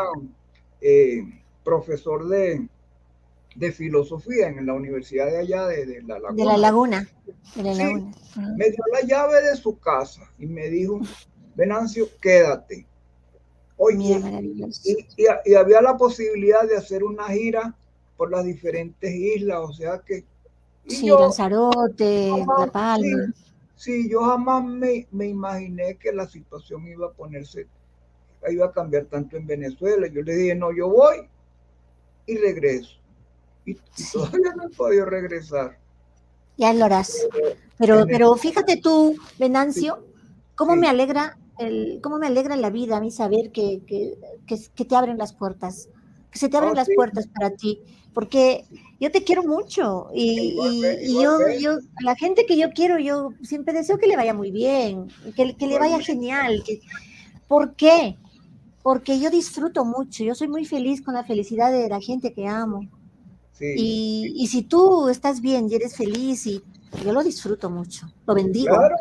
[0.80, 1.22] eh,
[1.62, 2.66] profesor de,
[3.54, 6.34] de filosofía en la universidad de allá de, La Laguna.
[6.34, 7.08] De La Laguna.
[7.54, 8.16] De la laguna.
[8.56, 11.00] Me dio la llave de su casa y me dijo,
[11.54, 12.86] Venancio, quédate.
[13.84, 14.20] Oye,
[15.44, 17.74] y, había la posibilidad de hacer una gira
[18.16, 20.24] por las diferentes islas, o sea que...
[20.86, 23.34] Sí, Lanzarote, La Palma.
[23.74, 27.66] Sí, yo jamás me, imaginé que la situación iba a ponerse,
[28.48, 30.06] iba a cambiar tanto en Venezuela.
[30.06, 31.28] Yo le dije, no, yo voy
[32.26, 33.00] y regreso.
[33.64, 33.74] Y,
[34.12, 35.76] todavía no he podido regresar.
[36.56, 37.26] Ya lo harás.
[37.78, 40.06] Pero, pero fíjate tú, Venancio,
[40.54, 41.36] cómo me alegra
[42.02, 43.82] cómo me alegra la vida a mí saber que,
[44.46, 45.88] te abren las puertas,
[46.30, 47.80] que se te abren oh, las puertas para ti,
[48.12, 48.64] porque
[49.00, 50.56] yo te quiero mucho y,
[51.20, 55.08] yo, yo, la gente que yo quiero, yo siempre deseo que le vaya muy bien,
[55.36, 56.62] que, que le vaya genial.
[56.64, 56.80] Que,
[57.48, 58.16] ¿Por qué?
[58.82, 62.46] porque yo disfruto mucho, yo soy muy feliz con la felicidad de la gente que
[62.46, 62.88] amo.
[63.52, 66.62] Sí, Y, y si tú estás bien y eres feliz, y
[67.04, 68.96] yo lo disfruto mucho, lo bendigo, claro,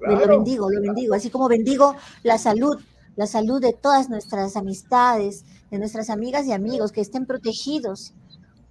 [0.00, 0.28] me lo claro.
[0.36, 2.78] bendigo, lo bendigo, así como bendigo la salud,
[3.16, 8.14] la salud de todas nuestras amistades, de nuestras amigas y amigos, que estén protegidos.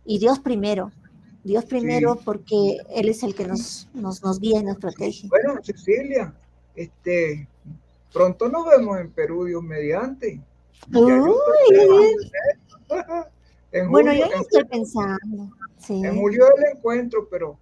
[0.05, 0.91] Y Dios primero,
[1.43, 2.21] Dios primero, Sí.
[2.25, 5.27] porque Él es el que nos, nos, nos guía y nos protege.
[5.27, 6.33] Bueno, Cecilia,
[6.75, 7.47] este,
[8.13, 10.41] pronto nos vemos en Perú, Dios mediante.
[10.93, 11.33] Uy,
[11.71, 12.97] en.
[13.73, 15.49] En bueno, julio- yo ya estoy pensando.
[15.77, 16.01] Sí.
[16.03, 17.59] En julio el encuentro, pero,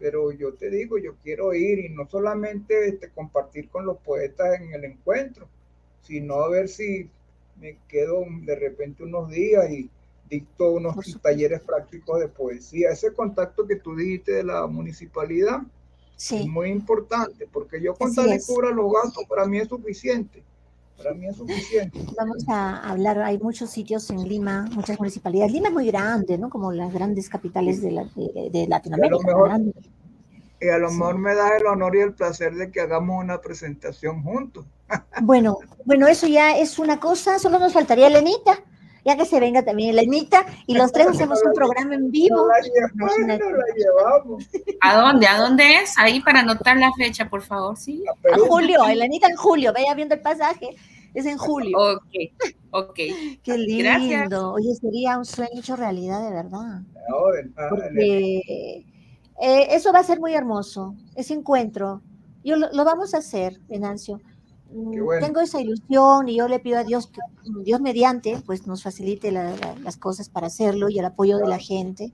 [0.00, 4.58] pero yo te digo, yo quiero ir y no solamente este, compartir con los poetas
[4.58, 5.46] en el encuentro,
[6.02, 7.08] sino a ver si
[7.60, 9.90] me quedo de repente unos días y
[10.30, 12.90] dicto unos talleres prácticos de poesía.
[12.90, 15.60] Ese contacto que tú dijiste de la municipalidad
[16.16, 20.42] es muy importante, porque yo con tal y cubra los gastos, para mí es suficiente.
[21.02, 21.98] Para mí es suficiente.
[22.16, 23.18] vamos a hablar.
[23.22, 25.52] Hay muchos sitios en Lima, muchas municipalidades.
[25.52, 26.50] Lima es muy grande, ¿no?
[26.50, 29.26] Como las grandes capitales de, la- de- de Latinoamérica.
[29.26, 29.72] mejor- grande.
[30.60, 30.96] Y a lo Sí.
[30.98, 34.66] mejor me da el honor y el placer de que hagamos una presentación juntos.
[35.22, 37.38] Bueno, bueno, eso ya es una cosa.
[37.38, 38.58] Solo nos faltaría Elenita,
[39.04, 42.36] ya que se venga también Elenita y los tres hacemos un programa en vivo.
[42.36, 43.44] No la, lle- Imagínate.
[43.50, 44.44] no la llevamos
[44.82, 45.26] ¿A dónde?
[45.26, 45.94] ¿A dónde es?
[45.96, 48.04] Ahí para anotar la fecha, por favor, sí.
[48.06, 50.76] a A julio, Elenita en julio, vaya viendo el pasaje.
[51.14, 51.76] Es en julio.
[51.78, 52.04] Ok,
[52.70, 52.94] ok.
[53.42, 53.82] Qué lindo.
[53.84, 54.32] Gracias.
[54.32, 56.82] Oye, sería un sueño hecho realidad de verdad.
[57.32, 58.84] De- Porque
[59.42, 62.02] eh, eso va a ser muy hermoso, ese encuentro.
[62.44, 64.20] Yo lo, lo vamos a hacer, Venancio.
[64.72, 65.26] Mm, bueno.
[65.26, 67.20] Tengo esa ilusión y yo le pido a Dios que
[67.64, 71.46] Dios mediante, pues nos facilite la- la- las cosas para hacerlo y el apoyo de
[71.48, 72.12] la gente.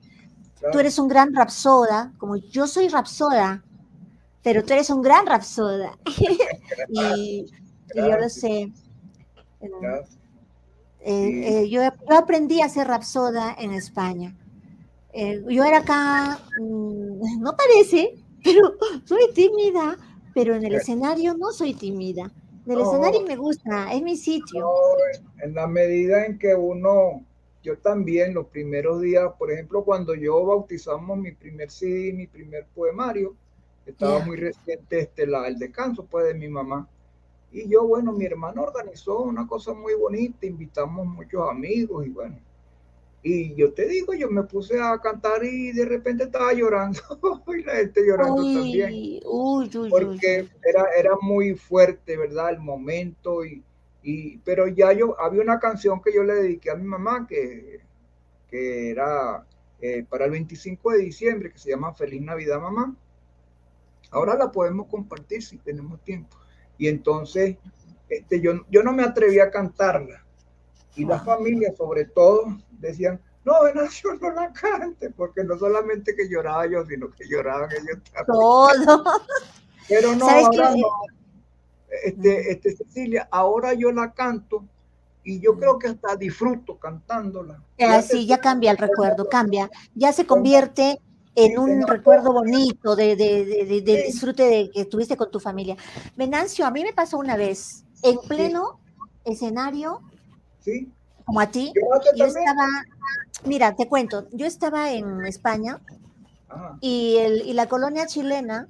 [0.58, 0.72] claro.
[0.72, 3.62] Tú eres un gran rapsoda, como yo soy rapsoda,
[4.42, 5.98] pero tú eres un gran rapsoda.
[6.88, 7.44] y,
[7.94, 8.72] y yo lo sé.
[9.72, 9.98] Eh,
[11.00, 14.36] eh, eh, yo, yo aprendí a ser rapsoda en España.
[15.12, 19.98] Eh, yo era acá, mm, no parece, pero soy tímida,
[20.34, 22.24] pero en el escenario no soy tímida.
[22.66, 22.82] En el No.
[22.82, 24.60] escenario me gusta, es mi sitio.
[24.60, 24.72] No,
[25.42, 27.24] en la medida en que uno,
[27.62, 32.66] yo también los primeros días, por ejemplo, cuando yo bautizamos mi primer CD, mi primer
[32.74, 33.36] poemario,
[33.84, 36.88] estaba muy reciente este, la, el descanso pues, de mi mamá.
[37.56, 42.38] Y yo, bueno, mi hermano organizó una cosa muy bonita, invitamos muchos amigos y bueno.
[43.22, 47.00] Y yo te digo, yo me puse a cantar y de repente estaba llorando
[47.58, 52.50] y la gente llorando también Uy, uy, uy, uy, porque era, era muy fuerte, ¿verdad?
[52.50, 53.64] El momento, y,
[54.02, 57.80] y, pero ya yo, había una canción que yo le dediqué a mi mamá que,
[58.50, 59.46] que era
[59.80, 62.94] eh, para el 25 de diciembre, que se llama Feliz Navidad Mamá.
[64.10, 66.36] Ahora la podemos compartir si tenemos tiempo.
[66.78, 67.56] Y entonces
[68.08, 70.24] este, yo, yo no me atreví a cantarla.
[70.94, 76.28] Y las familias, sobre todo, decían, no, Venancio, no la cante, porque no solamente que
[76.28, 78.26] lloraba yo, sino que lloraban ellos también.
[78.26, 79.04] Todo.
[79.88, 80.26] Pero no.
[82.04, 84.64] Este, este, Cecilia, ahora yo la canto
[85.22, 87.54] y yo creo que hasta disfruto cantándola.
[87.54, 89.70] Ah, Fíjate sí, ya cambia el recuerdo, cambia.
[89.94, 91.00] Ya se convierte
[91.36, 93.44] en un recuerdo bonito de, de,
[93.82, 95.76] de- disfrute de que estuviste con tu familia.
[96.16, 98.80] Venancio, a mí me pasó una vez, en pleno
[99.24, 100.00] escenario,
[100.60, 100.90] Sí,
[101.24, 102.66] como a ti, ¿Lloraste yo estaba,
[103.44, 105.80] mira, te cuento, yo estaba en España
[106.48, 108.68] Ajá, y, el, y la colonia chilena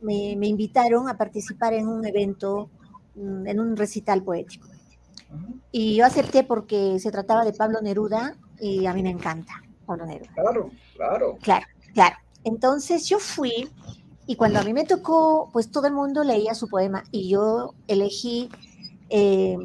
[0.00, 2.68] me, me invitaron a participar en un evento,
[3.14, 4.66] mm, en un recital poético.
[4.66, 5.46] ajá.
[5.70, 10.06] Y yo acepté porque se trataba de Pablo Neruda y a mí me encanta Pablo
[10.06, 10.32] Neruda.
[10.34, 11.38] Claro, claro.
[11.40, 12.16] Claro, claro.
[12.44, 13.68] Entonces yo fui
[14.26, 17.74] y cuando a mí me tocó, pues todo el mundo leía su poema y yo
[17.88, 18.50] elegí,
[19.10, 19.56] eh,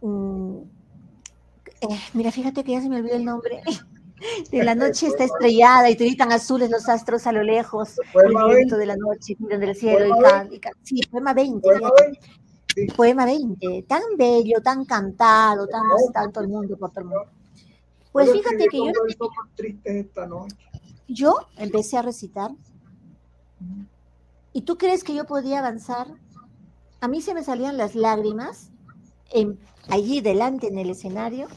[0.00, 0.56] mm,
[1.80, 3.62] eh, mira, fíjate que ya se me olvidó el nombre.
[4.50, 8.00] De la noche está estrellada y tiritan azules los astros a lo lejos.
[8.14, 8.76] El viento 20.
[8.76, 11.60] de la noche tiran del cielo y Poema can- y can- Sí, poema 20.
[11.60, 12.20] Poema fíjate.
[12.74, 12.94] 20.
[12.96, 17.30] Poema 20, tan bello, tan cantado, tan tanto el mundo por todo el mundo.
[18.24, 18.92] Pues fíjate que yo
[19.84, 20.56] esta noche.
[21.08, 22.50] yo empecé a recitar
[24.52, 26.08] y tú crees que yo podía avanzar.
[27.00, 28.70] A mí se me salían las lágrimas
[29.30, 29.58] en-
[29.88, 31.48] allí delante en el escenario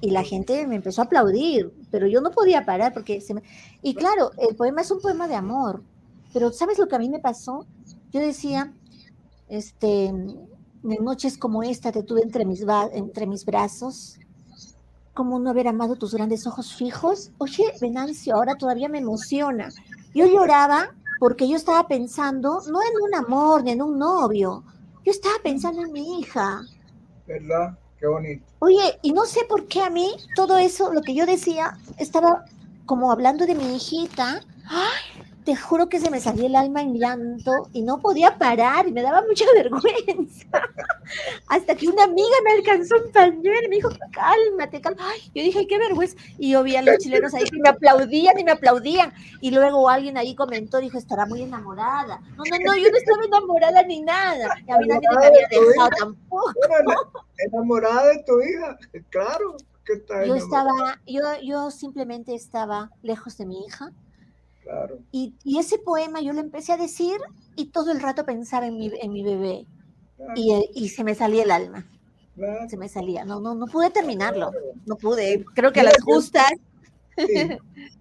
[0.00, 3.42] y la gente me empezó a aplaudir, pero yo no podía parar porque se me...
[3.82, 5.82] Y claro, el poema es un poema de amor,
[6.32, 7.66] pero ¿sabes lo que a mí me pasó?
[8.12, 8.72] Yo decía,
[9.48, 10.48] este, en
[11.02, 14.18] noches como esta te tuve entre mis, entre mis brazos,
[15.16, 17.30] ¿Cómo no haber amado tus grandes ojos fijos?
[17.38, 19.70] Oye, Venancio, ahora todavía me emociona.
[20.14, 24.62] Yo lloraba porque yo estaba pensando, no en un amor ni en un novio,
[25.06, 26.60] yo estaba pensando en mi hija,
[27.26, 27.78] ¿verdad?
[27.98, 28.44] Qué bonito.
[28.58, 32.44] Oye, y no sé por qué a mí todo eso, lo que yo decía, estaba
[32.84, 34.42] como hablando de mi hijita.
[34.66, 35.15] ¡Ay!
[35.46, 38.92] Te juro que se me salía el alma en llanto y no podía parar y
[38.92, 40.60] me daba mucha vergüenza.
[41.46, 45.04] Hasta que una amiga me alcanzó un pañuelo y me dijo, cálmate, cálmate.
[45.08, 46.16] Ay, yo dije, qué vergüenza.
[46.36, 49.12] Y yo vi a los chilenos ahí que me aplaudían y me aplaudían.
[49.40, 52.20] Y luego alguien ahí comentó, dijo, estará muy enamorada.
[52.36, 54.48] No, no, no, yo no estaba enamorada ni nada.
[54.66, 56.54] Y a mí nadie me había dejado tampoco.
[57.38, 58.76] Enamorada de tu hija,
[59.10, 59.56] claro.
[59.84, 63.92] Que está Yo estaba, yo, yo simplemente estaba lejos de mi hija.
[64.66, 64.98] Claro.
[65.12, 67.16] Y, y ese poema yo lo empecé a decir
[67.54, 69.64] y todo el rato pensaba en mi, en mi bebé.
[70.16, 71.86] claro, Y, eh, y se me salía el alma,
[72.34, 72.68] claro.
[72.68, 73.24] se me salía.
[73.24, 74.50] No, no, no pude terminarlo,
[74.84, 75.44] no pude.
[75.54, 76.50] Creo que a las justas.
[77.16, 77.48] Sí.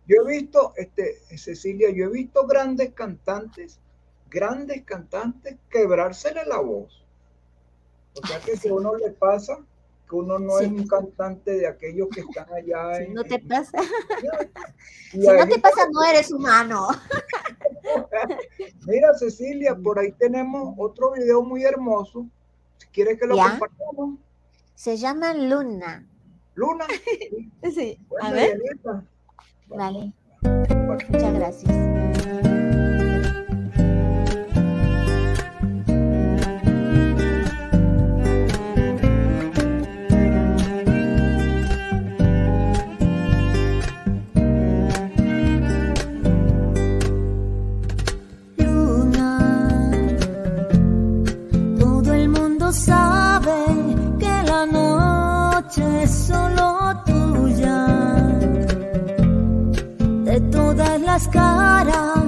[0.07, 3.79] Yo he visto, este, Cecilia, yo he visto grandes cantantes,
[4.29, 7.05] grandes cantantes quebrársele la voz.
[8.21, 9.59] O sea que si a uno le pasa
[10.07, 10.65] que uno no Sí.
[10.65, 13.77] es un cantante de aquellos que están allá Si en, no te pasa,
[15.11, 16.87] si no te pasa, no eres humano.
[18.87, 22.27] Mira, Cecilia, por ahí tenemos otro video muy hermoso.
[22.77, 23.51] Si quieres que lo Ya.
[23.51, 24.19] compartamos.
[24.75, 26.05] Se llama Luna.
[26.55, 26.85] Luna.
[27.73, 28.59] Sí, Bueno, a ver,
[29.67, 32.64] vale, muchas gracias.
[61.15, 62.24] Todas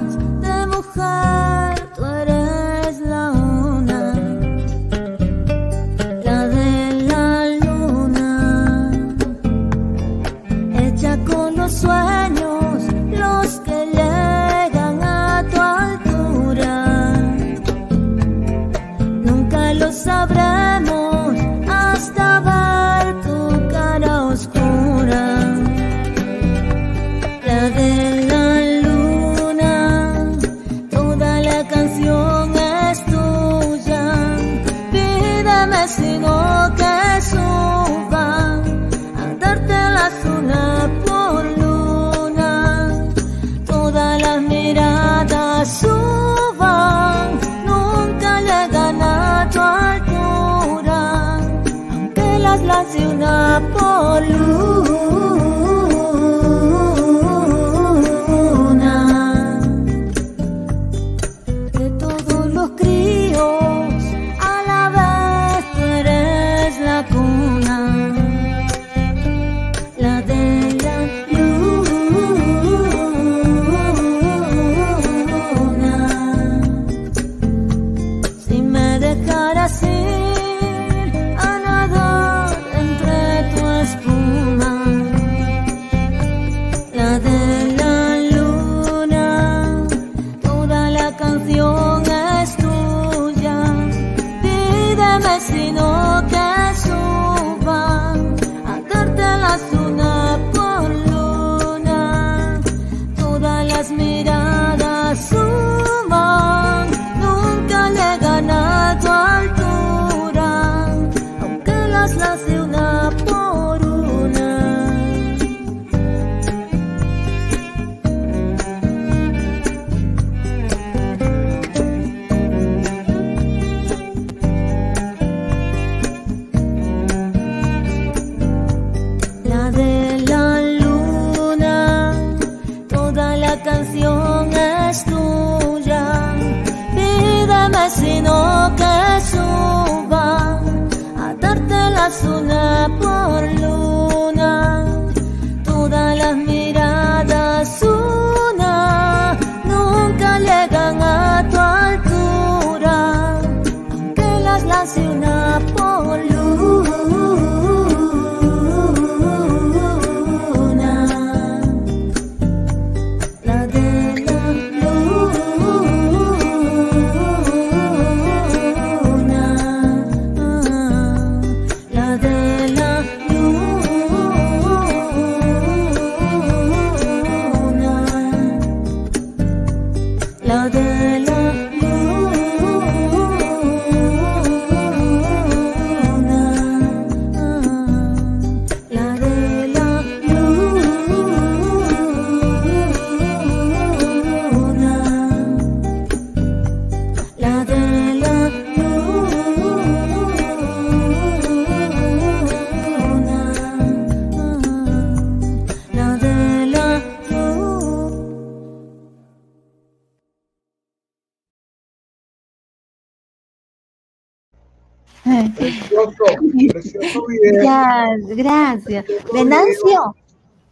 [217.62, 219.04] Ya, gracias.
[219.32, 220.14] Venancio,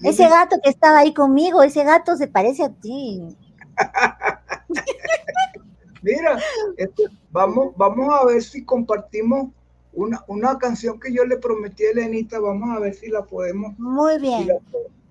[0.01, 3.37] ese gato que estaba ahí conmigo, ese gato se parece a ti.
[6.03, 6.39] Mira,
[6.77, 9.49] este, vamos, vamos a ver si compartimos
[9.93, 13.77] una, una canción que yo le prometí a Elenita, vamos a ver si la podemos,
[13.79, 14.49] Muy si bien.
[14.49, 14.55] la,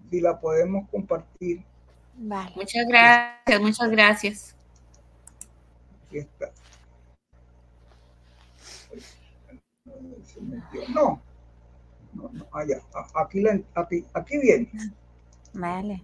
[0.10, 1.64] si la podemos compartir.
[2.18, 2.52] Vale.
[2.56, 4.56] Muchas gracias, muchas gracias.
[6.08, 6.52] Aquí está.
[10.24, 10.82] Se metió.
[10.93, 11.22] No,
[12.16, 12.82] no, no, allá,
[13.13, 14.72] aquí, la, aquí, aquí viene.
[15.53, 16.01] Vale.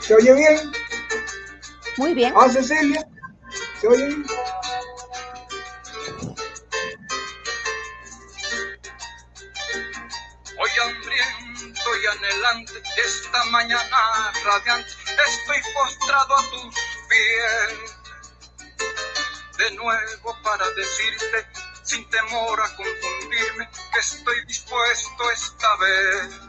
[0.00, 0.56] ¿Se oye bien?
[1.98, 2.32] Muy bien.
[2.34, 3.06] Ah, Cecilia,
[3.80, 4.24] ¿se oye bien?
[12.96, 14.90] Esta mañana radiante,
[15.26, 16.74] estoy postrado a tus
[17.08, 17.96] pies.
[19.58, 21.46] De nuevo para decirte,
[21.82, 26.40] sin temor a confundirme, que estoy dispuesto esta vez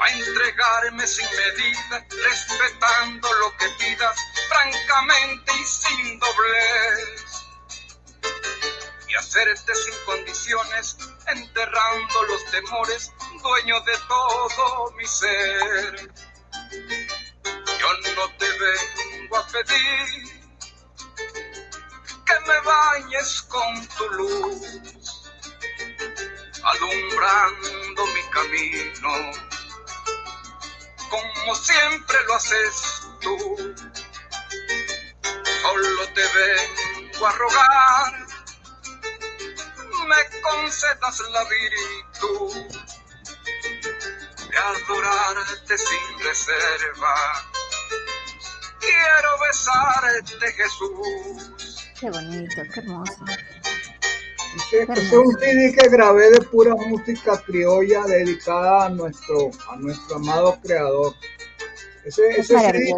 [0.00, 4.16] a entregarme sin medida, respetando lo que pidas,
[4.48, 7.28] francamente y sin doblez
[9.08, 10.96] y hacerte sin condiciones,
[11.30, 13.12] enterrando los temores,
[13.42, 16.12] dueño de todo mi ser.
[17.78, 20.48] Yo no te vengo a pedir
[22.26, 25.32] que me bañes con tu luz,
[26.62, 29.32] alumbrando mi camino,
[31.10, 33.76] como siempre lo haces tú.
[35.62, 38.17] Solo te vengo a rogar
[40.08, 42.54] me concedas la virtud
[44.50, 47.14] de adorarte sin reserva.
[48.80, 51.84] Quiero besarte, Jesús.
[52.00, 53.24] Qué bonito, qué hermoso.
[54.56, 59.76] Ese, ese es un CD que grabé de pura música criolla dedicada a nuestro, a
[59.76, 61.14] nuestro amado creador.
[62.04, 62.94] Ese, Es ese CD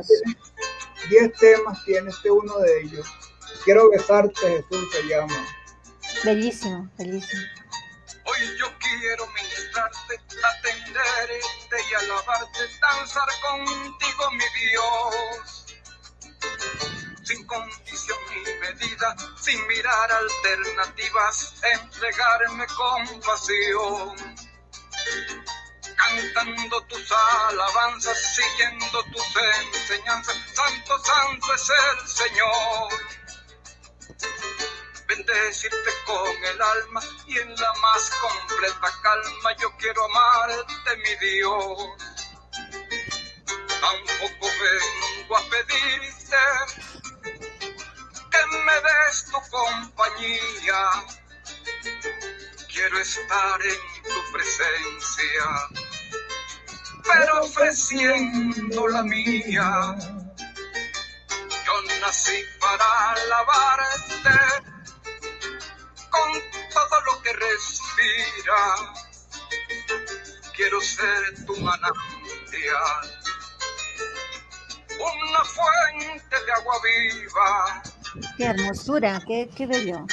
[1.08, 3.06] tiene 10 temas, tiene este uno de ellos.
[3.64, 5.59] Quiero besarte, Jesús se llama.
[6.24, 7.42] Bellísimo, bellísimo.
[8.24, 15.66] Hoy yo quiero ministrarte, atenderte y alabarte, danzar contigo, mi Dios.
[17.22, 24.16] Sin condición ni medida, sin mirar alternativas, entregarme con pasión.
[25.96, 27.12] Cantando tus
[27.48, 29.24] alabanzas, siguiendo tus
[29.72, 33.19] enseñanzas, Santo, Santo es el Señor
[35.10, 41.88] bendecirte con el alma y en la más completa calma yo quiero amarte, mi Dios.
[43.80, 46.36] Tampoco vengo a pedirte
[48.30, 50.90] que me des tu compañía.
[52.72, 55.44] Quiero estar en tu presencia,
[57.02, 59.96] pero ofreciendo la mía.
[61.66, 64.70] Yo nací para alabarte
[66.10, 66.32] con
[66.70, 68.60] todo lo que respira.
[70.54, 71.94] Quiero ser tu manantial,
[74.98, 77.82] una fuente de agua viva.
[78.36, 80.06] Qué hermosura, qué, qué bello.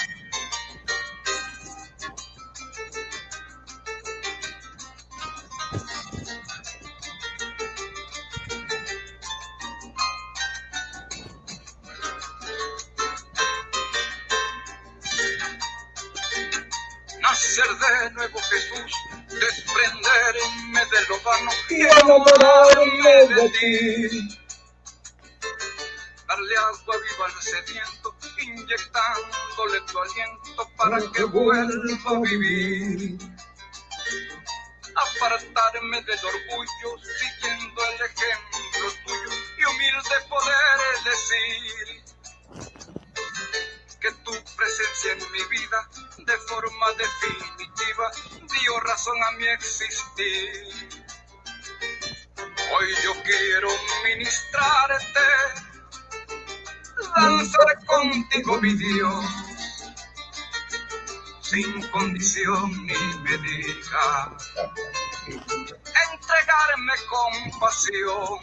[17.47, 18.91] Nacer de nuevo Jesús,
[19.29, 24.39] desprenderme de lo vano Y enamorarme de ti.
[26.27, 33.17] darle agua viva al sediento, inyectándole tu aliento para que vuelva a vivir.
[34.93, 42.03] Apartarme del orgullo, siguiendo el ejemplo tuyo y humilde poder decir
[44.01, 45.89] que tu presencia en mi vida
[46.27, 48.11] de forma definitiva
[48.51, 50.99] dio razón a mi existir.
[52.73, 53.69] Hoy yo quiero
[54.03, 55.27] ministrarte,
[57.15, 59.25] danzar contigo, mi Dios,
[61.43, 64.35] sin condición ni medida.
[65.27, 68.39] Entregarme con pasión,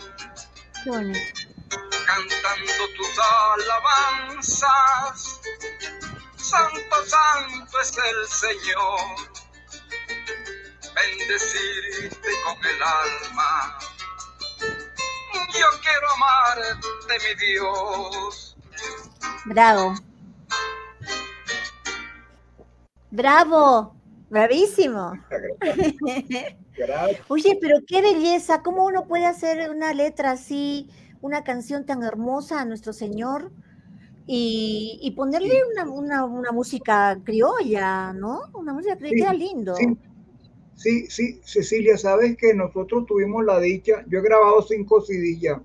[2.07, 3.19] cantando tus
[3.53, 5.41] alabanzas.
[6.55, 9.01] Santo, santo es el Señor.
[10.95, 13.79] Bendecirte con el alma.
[15.53, 18.57] Yo quiero amarte, mi Dios.
[19.47, 19.95] Bravo.
[23.11, 23.97] Bravo.
[24.31, 25.13] Bravísimo.
[27.29, 28.63] Oye, pero qué belleza.
[28.63, 30.89] ¿Cómo uno puede hacer una letra así,
[31.21, 33.51] una canción tan hermosa a nuestro Señor?
[34.27, 38.41] Y, y ponerle una, una, una música criolla, ¿no?
[38.55, 39.75] Una música criolla, Sí, lindo.
[39.75, 39.97] Sí,
[40.77, 45.63] sí, sí, Cecilia, sabes que nosotros tuvimos la dicha, yo he grabado cinco CDs ya,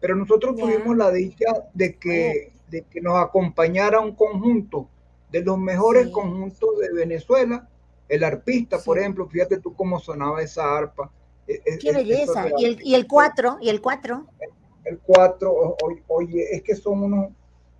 [0.00, 4.88] pero nosotros tuvimos la dicha de que, de que nos acompañara un conjunto
[5.30, 7.68] de los mejores conjuntos de Venezuela,
[8.08, 11.10] el arpista, por ejemplo, fíjate tú cómo sonaba esa arpa.
[11.48, 12.48] E- e- Qué eso belleza.
[12.58, 14.26] Y el, y el cuatro, y el cuatro.
[14.84, 17.30] el cuatro, o- o- oye, es que son unos,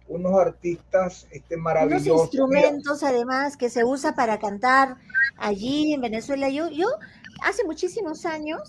[0.09, 2.07] unos artistas este, Unos maravillosos.
[2.07, 4.97] Mira, instrumentos además que se usa para cantar
[5.37, 6.49] allí en Venezuela.
[6.49, 6.89] Yo, yo
[7.43, 8.61] hace muchísimos años,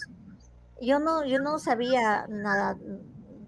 [0.82, 2.78] yo no, yo no sabía nada,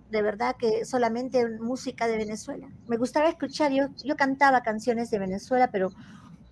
[0.10, 2.68] de verdad que solamente música de Venezuela.
[2.88, 5.90] Me gustaba escuchar, yo, yo cantaba canciones de Venezuela, pero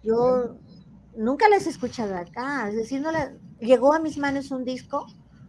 [0.04, 0.58] yo
[1.16, 2.70] nunca las he escuchado acá.
[2.70, 5.06] Es decir, no la, llegó a mis manos un disco,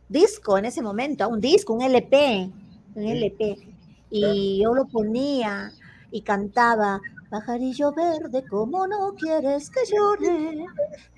[0.09, 2.51] disco en ese momento, un disco, un LP,
[2.95, 3.05] un.
[3.05, 3.76] LP.
[4.11, 5.73] Y yo lo ponía
[6.11, 7.01] y cantaba,
[7.31, 10.65] pajarillo verde, ¿cómo no quieres que llore?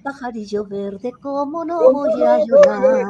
[0.02, 3.04] Pajarillo verde, ¿cómo no voy a llorar?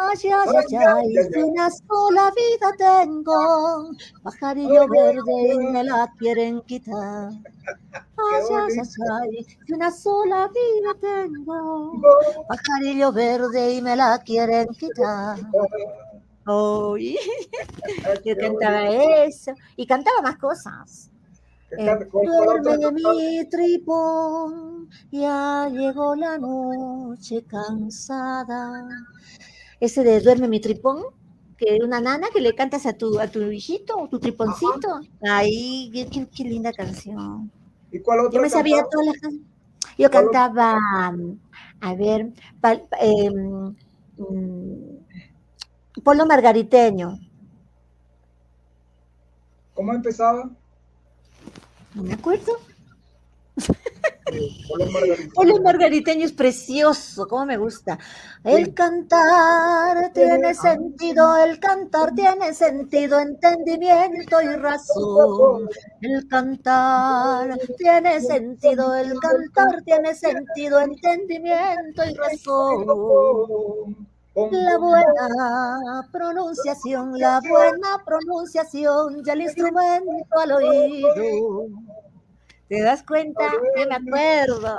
[0.00, 2.72] Ay, ay, ay, ay, una sola vida
[3.02, 3.90] tengo,
[4.22, 7.32] pajarillo verde y me la quieren quitar.
[8.16, 11.92] Ay, ay, ay, ay, una sola vida tengo,
[12.46, 15.38] pajarillo verde y me la quieren quitar.
[18.24, 18.88] Yo cantaba
[19.24, 21.10] eso y cantaba más cosas.
[21.70, 21.86] Eh,
[22.24, 28.88] duerme mi tripón, ya llegó la noche cansada.
[29.78, 31.04] Ese de duerme mi tripón,
[31.58, 35.00] que una nana que le cantas a tu, a tu hijito, tu triponcito.
[35.20, 37.50] Ay, qué, qué- linda canción.
[37.92, 39.48] ¿Y cuál otra Yo me sabía todas las canciones.
[39.98, 40.78] Yo cantaba,
[41.80, 42.86] a ver, pal-
[44.16, 44.97] mm,
[46.04, 47.18] Polo Margariteño.
[49.74, 50.50] ¿Cómo empezaba?
[51.94, 52.58] No me acuerdo.
[54.68, 55.32] Polo Margarita.
[55.34, 57.98] Polo Margariteño es precioso, como me gusta.
[58.44, 65.68] El cantar tiene sentido, el cantar tiene sentido, entendimiento y razón.
[66.00, 74.07] El cantar tiene sentido, el cantar tiene sentido, entendimiento y razón.
[74.50, 81.66] La buena pronunciación, la buena pronunciación y el instrumento al oído.
[82.68, 83.50] ¿Te das cuenta?
[83.50, 84.78] Yo me acuerdo.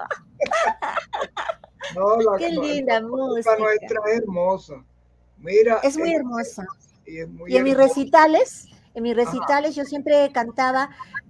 [1.96, 3.58] No, la, Qué linda la música.
[3.58, 4.86] nuestra es hermosa.
[5.38, 5.80] Mira.
[5.84, 6.68] Es muy eh, hermosa.
[7.06, 10.90] Y, es muy Y en mis recitales, en mis recitales yo siempre cantaba,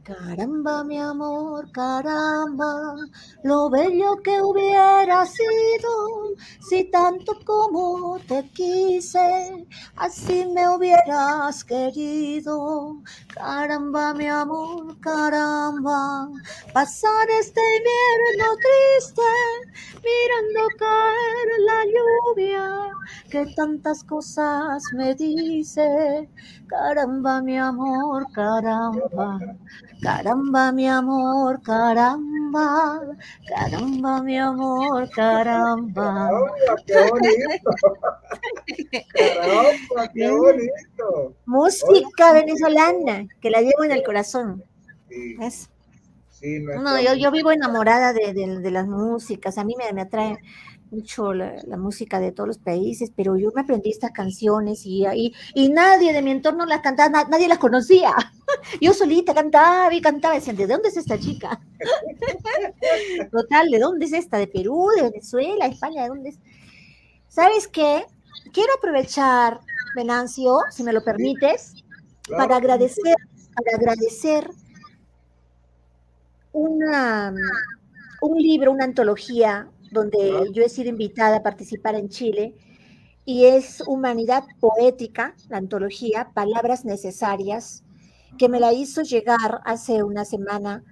[0.09, 2.95] caramba mi amor, caramba,
[3.43, 6.33] lo bello que hubiera sido
[6.67, 13.03] si tanto como te quise, así me hubieras querido.
[13.27, 16.27] Caramba mi amor, caramba,
[16.73, 19.29] pasar este invierno triste
[20.03, 22.65] mirando caer la lluvia
[23.29, 26.29] que tantas cosas me dice.
[26.67, 29.39] Caramba, mi amor, caramba.
[30.01, 33.01] Caramba, mi amor, caramba.
[33.47, 36.29] Caramba, mi amor, caramba.
[36.29, 37.71] Caramba, qué bonito.
[39.13, 41.35] Caramba, qué bonito.
[41.45, 44.63] Música venezolana, que la llevo en el corazón.
[45.09, 45.69] Sí, ¿ves?
[46.29, 49.57] sí, nuestra- No, yo, yo vivo enamorada de, de- de las músicas.
[49.57, 50.37] A mí me, me atrae
[50.91, 55.05] mucho la, la música de todos los países, pero yo me aprendí estas canciones y,
[55.13, 58.13] y, y nadie de mi entorno las cantaba, na- nadie las conocía.
[58.81, 61.61] Yo solita cantaba y cantaba, decían, ¿de dónde es esta chica?
[63.31, 64.37] Total, ¿de dónde es esta?
[64.37, 66.03] ¿De Perú, de Venezuela, España?
[66.03, 66.39] ¿De dónde es?
[67.29, 68.05] ¿Sabes qué?
[68.53, 69.59] Quiero aprovechar,
[69.95, 71.75] Venancio, si me lo permites,
[72.23, 73.15] Claro, para agradecer,
[73.55, 74.51] para agradecer
[76.51, 77.33] una,
[78.21, 82.55] un libro, una antología, donde yo he sido invitada a participar en Chile,
[83.25, 87.83] y es Humanidad Poética, la antología, Palabras Necesarias,
[88.37, 90.83] que me la hizo llegar hace una semana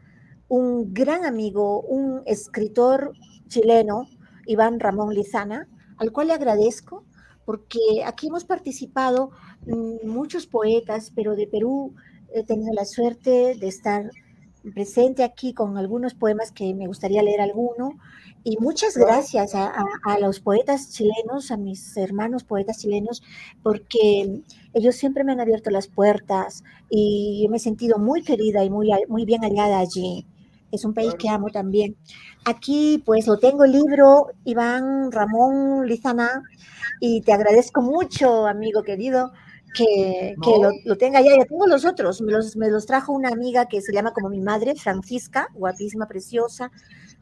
[0.48, 3.14] un gran amigo, un escritor
[3.48, 4.08] chileno,
[4.46, 5.68] Iván Ramón Lizana,
[5.98, 7.04] al cual le agradezco
[7.48, 9.32] porque aquí hemos participado
[9.66, 11.96] mm, muchos poetas, pero de Perú
[12.34, 14.12] he tenido la suerte de estar
[14.74, 17.98] presente aquí con algunos poemas que me gustaría leer alguno.
[18.44, 19.74] Y muchas gracias a,
[20.22, 23.22] los poetas chilenos, a mis hermanos poetas chilenos,
[23.62, 24.42] porque
[24.74, 28.90] ellos siempre me han abierto las puertas y me he sentido muy querida y muy,
[29.10, 30.26] muy bien hallada allí.
[30.72, 31.96] Es un país que amo también.
[32.46, 36.44] Aquí pues lo tengo el libro, Iván Ramón Lizana,
[37.00, 39.32] y te agradezco mucho, amigo querido,
[39.74, 40.36] que,
[40.86, 41.38] lo, tenga ya.
[41.38, 44.30] Ya tengo los otros, me los, me los trajo una amiga que se llama como
[44.30, 46.72] mi madre, Francisca, guapísima, preciosa.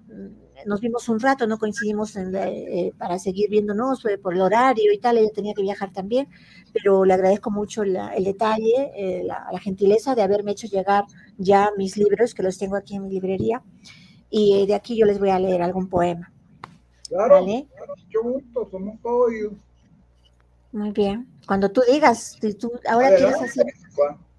[0.08, 4.98] Mm, nos vimos un rato, no coincidimos eh, para seguir viéndonos por el horario y
[4.98, 6.28] tal, ella tenía que viajar también,
[6.74, 11.04] pero le agradezco mucho el detalle, eh, la, gentileza de haberme hecho llegar
[11.38, 13.62] ya mis libros, que los tengo aquí en mi librería,
[14.30, 16.32] y de aquí yo les voy a leer algún poema.
[17.08, 17.68] Claro, ¿Vale?
[17.98, 19.32] mucho gusto, somos todos
[20.76, 21.28] muy bien.
[21.48, 23.66] Cuando tú digas, tú ahora quieres hacer.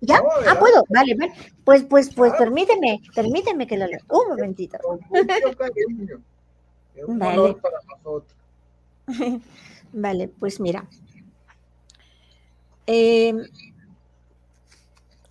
[0.03, 0.23] ¿Ya?
[0.47, 0.85] ah, puedo.
[0.91, 1.33] Vale, vale.
[1.65, 4.01] Pues, pues, pues, permíteme, permíteme que lo lea.
[4.11, 4.79] Un momentito.
[7.09, 7.57] vale.
[9.93, 10.87] vale, pues mira.
[12.87, 13.43] Em,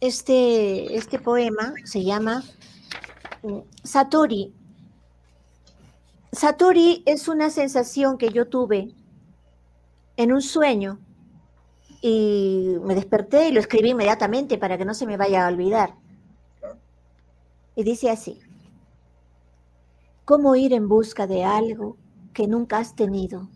[0.02, 2.44] este, este poema se llama
[3.44, 4.54] mm, Satori.
[6.32, 8.94] Satori es una sensación que yo tuve
[10.18, 11.00] en un sueño
[12.02, 15.96] y me desperté y lo escribí inmediatamente para que no se me vaya a olvidar.
[17.76, 18.40] Y dice así,
[20.24, 21.98] ¿cómo ir en busca de algo
[22.34, 23.50] que nunca has tenido?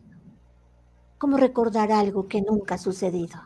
[1.17, 3.39] ¿Cómo recordar algo que nunca ha sucedido?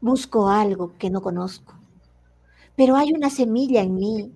[0.00, 1.74] Busco algo que no conozco,
[2.76, 4.32] pero hay una semilla en mí,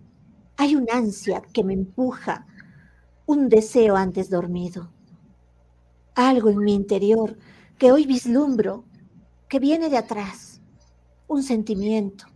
[0.56, 2.46] hay un ansia que me empuja,
[3.26, 4.90] un deseo antes dormido
[6.28, 7.36] algo en mi interior
[7.78, 8.84] que hoy vislumbro,
[9.48, 10.60] que viene de atrás,
[11.28, 12.26] un sentimiento,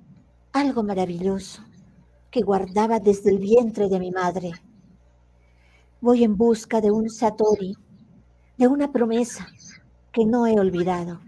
[0.53, 1.63] algo maravilloso
[2.31, 4.53] que guardaba desde el vientre de mi madre.
[6.01, 7.77] Voy en busca de un satori,
[8.57, 9.47] de una promesa
[10.13, 11.21] que no he olvidado,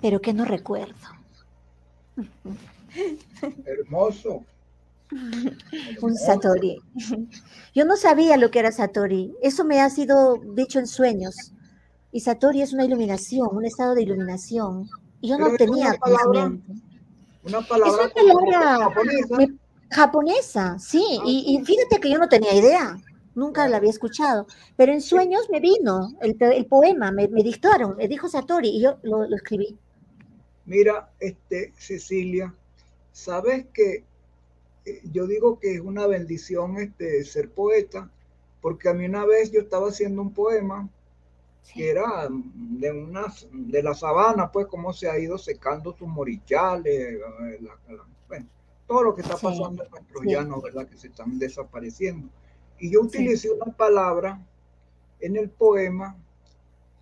[0.00, 1.08] pero que no recuerdo.
[3.64, 4.44] Hermoso.
[6.02, 6.80] Un Satori.
[7.74, 9.34] Yo no sabía lo que era Satori.
[9.42, 11.51] Eso me ha sido dicho en sueños.
[12.12, 14.88] Y Satori es una iluminación, un estado de iluminación.
[15.20, 16.72] Y yo no tenía conocimiento.
[17.44, 19.48] Una palabra, es una palabra
[19.90, 20.78] japonesa.
[20.78, 21.02] sí.
[21.24, 22.96] Y, fíjate que yo no tenía idea.
[23.34, 24.46] Nunca la había escuchado.
[24.76, 29.26] Pero en sueños me vino el, poema, me, dictaron, me dijo Satori y yo lo,
[29.26, 29.78] lo escribí.
[30.66, 32.54] Mira, este, Cecilia,
[33.12, 34.04] sabes que
[34.84, 38.10] eh, yo digo que es una bendición este, ser poeta,
[38.60, 40.88] porque a mí una vez yo estaba haciendo un poema
[41.74, 47.14] que era de unas de la sabana, pues cómo se ha ido secando sus morichales,
[47.14, 47.60] eh,
[48.28, 48.46] bueno,
[48.86, 50.86] todo lo que está pasando en nuestros llanos, ¿verdad?
[50.88, 52.28] Que se están desapareciendo.
[52.78, 54.44] Y yo utilicé una palabra
[55.20, 56.16] en el poema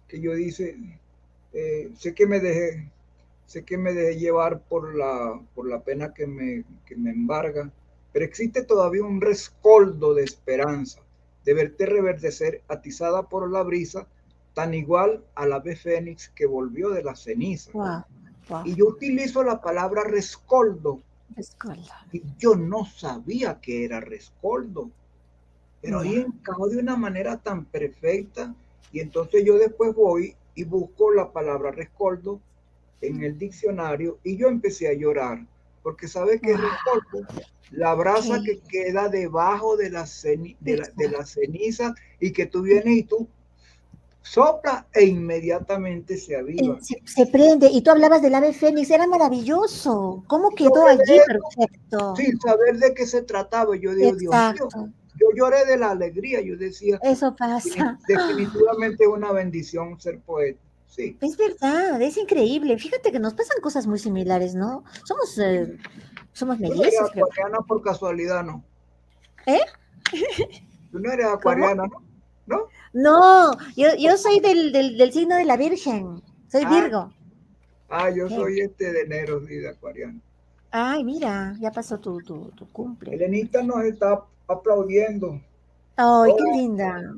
[0.07, 0.77] que yo dice,
[1.53, 2.91] eh, sé que me dejé,
[3.47, 7.71] sé que me dejé llevar por la, por la pena que me, que me embarga,
[8.13, 11.01] pero existe todavía un rescoldo de esperanza,
[11.45, 14.07] de verte reverdecer atizada por la brisa,
[14.55, 18.07] tan igual a la ave fénix que volvió de la ceniza.
[18.65, 21.01] Y yo utilizo la palabra rescoldo.
[21.37, 21.93] rescoldo.
[22.13, 24.91] Y yo no sabía que era rescoldo,
[25.81, 28.55] pero ahí encajó de una manera tan perfecta.
[28.93, 32.41] Y entonces yo después voy y busco la palabra rescoldo
[33.01, 34.19] en el diccionario.
[34.25, 35.47] Y yo empecé a llorar,
[35.83, 36.57] porque sabe que
[37.71, 40.07] la brasa que queda debajo de la,
[40.61, 43.29] de, la, ceniza y que tú vienes y tú
[44.23, 46.79] sopla e inmediatamente se aviva.
[46.81, 47.69] Se, prende.
[47.71, 50.25] Y tú hablabas del ave fénix, era maravilloso.
[50.27, 52.17] ¿Cómo quedó allí perfecto?
[52.17, 53.77] Sin saber de qué se trataba.
[53.77, 54.69] Yo digo, Dios mío,
[55.17, 56.41] yo lloré de la alegría.
[56.41, 57.99] Yo decía, eso pasa.
[58.07, 60.61] Definitivamente una bendición ser poeta.
[60.97, 62.79] Es verdad, es increíble.
[62.79, 64.85] Fíjate que nos pasan cosas muy similares, ¿no?
[65.05, 65.77] Somos, eh,
[66.33, 66.81] somos mellizos.
[66.81, 68.65] Tú no eres acuariana por casualidad, ¿no?
[69.47, 69.61] ¿Eh?
[70.91, 72.03] Tú no eres acuariana, ¿no?
[72.47, 72.69] ¿No?
[72.93, 76.23] No, yo, yo soy del, del, signo de la Virgen.
[76.49, 76.71] Soy ah.
[76.71, 77.13] Virgo.
[77.89, 80.21] Ah, yo soy este de enero, sí, de acuariano.
[80.71, 83.15] Ay, mira, ya pasó tu, tu, tu cumple.
[83.15, 85.41] Elenita nos está aplaudiendo.
[85.97, 87.15] Ay, qué linda.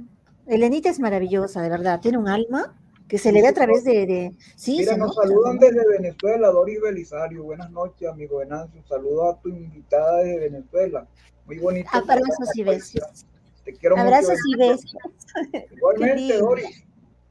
[0.47, 2.01] Elenita es maravillosa, de verdad.
[2.01, 2.75] Tiene un alma
[3.09, 4.33] que se le ve a través de...
[4.57, 7.45] Sí, Mira, nos saludan desde Venezuela, Doris Belisario.
[7.45, 8.81] Buenas noches, amigo Venancio.
[8.81, 11.07] Un saludo a tu invitada de Venezuela.
[11.47, 11.91] Muy bonito.
[11.93, 13.27] Abrazos y besos.
[13.65, 14.71] Te quiero Abrazos y mucho.
[14.73, 14.97] besos.
[15.77, 16.39] Igualmente.
[16.39, 16.85] Doris.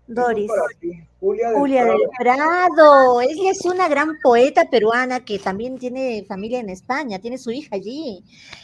[0.08, 0.52] Doris.
[1.20, 3.22] Julia del Julia del Prado.
[3.22, 7.76] Ella es una gran poeta peruana que también tiene familia en España, tiene su hija
[7.76, 8.24] allí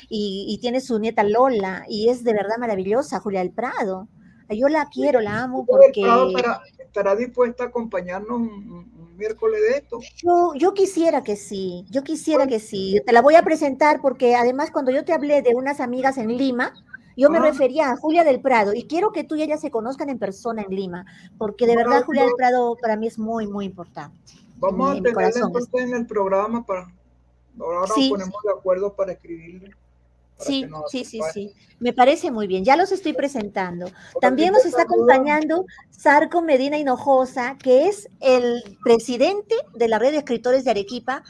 [0.10, 4.08] y, y tiene su nieta Lola y es de verdad maravillosa, Julia del Prado.
[4.50, 6.02] Yo la quiero, la amo porque
[6.80, 10.00] estará, dispuesta a acompañarnos un, un- un miércoles de esto.
[10.16, 13.02] yo, yo quisiera que sí, yo quisiera que sí.
[13.06, 16.36] Te la voy a presentar porque además cuando yo te hablé de unas amigas en
[16.38, 16.74] Lima,
[17.18, 17.48] yo me Ajá.
[17.48, 20.62] refería a Julia del Prado y quiero que tú y ella se conozcan en persona
[20.62, 21.06] en Lima,
[21.38, 24.16] porque de verdad Julia del Prado para mí es muy, muy importante.
[24.58, 26.88] Vamos en a tenerla entonces en el programa para.
[27.60, 28.10] Ahora Sí.
[28.12, 29.72] nos ponemos de acuerdo para escribirle.
[30.40, 31.54] Sí, sí, sí, sí.
[31.80, 32.64] Me parece muy bien.
[32.64, 33.90] Ya los estoy presentando.
[34.22, 40.18] También nos está acompañando Sarco Medina Hinojosa, que es el presidente de la red de
[40.20, 41.24] escritores de Arequipa,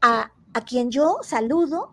[0.00, 1.92] a, a quien yo saludo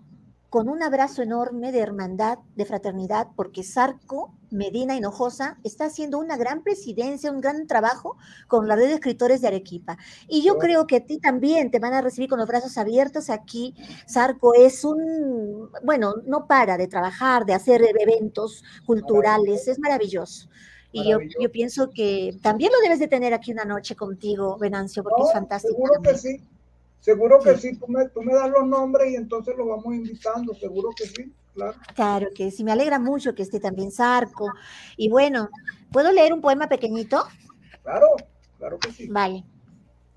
[0.50, 6.38] con un abrazo enorme de hermandad, de fraternidad, porque Sarco Medina Hinojosa está haciendo una
[6.38, 9.98] gran presidencia, un gran trabajo con la red de escritores de Arequipa.
[10.28, 12.78] Y yo Qué creo que a ti también te van a recibir con los brazos
[12.78, 13.76] abiertos aquí.
[14.08, 20.50] Sarco es un, bueno, no para de trabajar, de hacer eventos culturales, es maravilloso.
[20.92, 25.04] Y yo, yo pienso que también lo debes de tener aquí una noche contigo, Venancio,
[25.04, 25.74] porque No, es fantástico.
[25.76, 26.42] Seguro que sí.
[27.00, 27.70] Seguro que Sí.
[27.72, 27.78] sí.
[27.80, 30.54] Tú me, tú me das los nombres y entonces los vamos invitando.
[30.54, 31.34] Seguro que sí.
[31.54, 31.78] Claro.
[31.96, 34.52] Claro que sí, me alegra mucho que esté también Sarco.
[34.98, 35.50] Y bueno,
[35.92, 37.24] ¿puedo leer un poema pequeñito?
[37.84, 38.08] Claro.
[38.58, 39.08] Claro que sí.
[39.08, 39.44] Vale.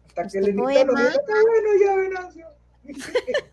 [0.08, 2.46] Hasta que este Lenita lo poema- diga, está bueno ya, Venancio.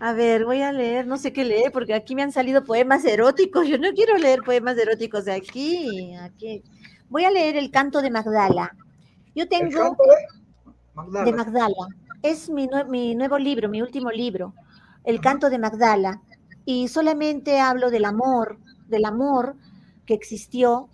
[0.00, 3.04] A ver, voy a leer, no sé qué leer, porque aquí me han salido poemas
[3.04, 3.66] eróticos.
[3.68, 6.14] Yo no quiero leer poemas eróticos de aquí.
[6.16, 6.62] aquí.
[7.08, 8.74] Voy a leer el canto de Magdala.
[9.34, 10.39] Yo El tengo canto de
[11.02, 11.24] Magdala.
[11.24, 11.86] de Magdala.
[12.22, 14.54] Es mi, nue- mi nuevo libro, mi último libro,
[15.04, 16.20] El canto de Magdala.
[16.64, 19.56] Y solamente hablo del amor, del amor
[20.06, 20.88] que existió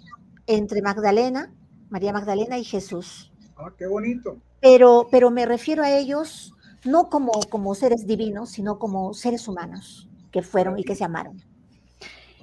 [0.46, 1.52] entre Magdalena,
[1.90, 3.32] María Magdalena y Jesús.
[3.56, 4.36] Ah, qué bonito.
[4.60, 6.52] Pero, pero me refiero a ellos
[6.84, 11.42] no como, como seres divinos, sino como seres humanos que fueron y que se amaron.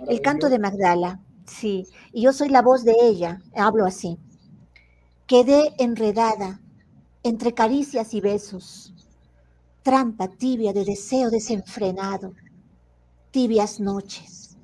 [0.07, 4.17] El canto de Magdala, sí, y yo soy la voz de ella, hablo así.
[5.27, 6.59] Quedé enredada
[7.23, 8.93] entre caricias y besos,
[9.81, 12.33] trampa tibia de deseo desenfrenado,
[13.31, 14.57] tibias noches,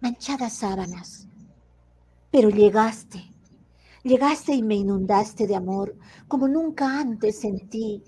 [0.00, 1.26] manchadas sábanas.
[2.30, 3.24] Pero llegaste,
[4.04, 5.96] llegaste y me inundaste de amor
[6.28, 8.02] como nunca antes sentí.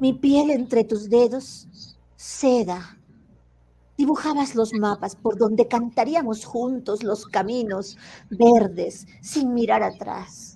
[0.00, 2.98] Mi piel entre tus dedos, seda.
[3.96, 7.96] Dibujabas los mapas por donde cantaríamos juntos los caminos
[8.30, 10.55] verdes sin mirar atrás.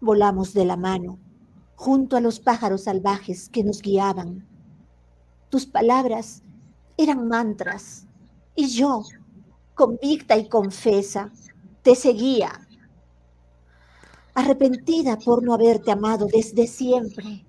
[0.00, 1.18] Volamos de la mano
[1.80, 4.46] junto a los pájaros salvajes que nos guiaban.
[5.48, 6.42] Tus palabras
[6.98, 8.06] eran mantras
[8.54, 9.02] y yo,
[9.74, 11.32] convicta y confesa,
[11.82, 12.52] te seguía.
[14.34, 17.46] Arrepentida por no haberte amado desde siempre,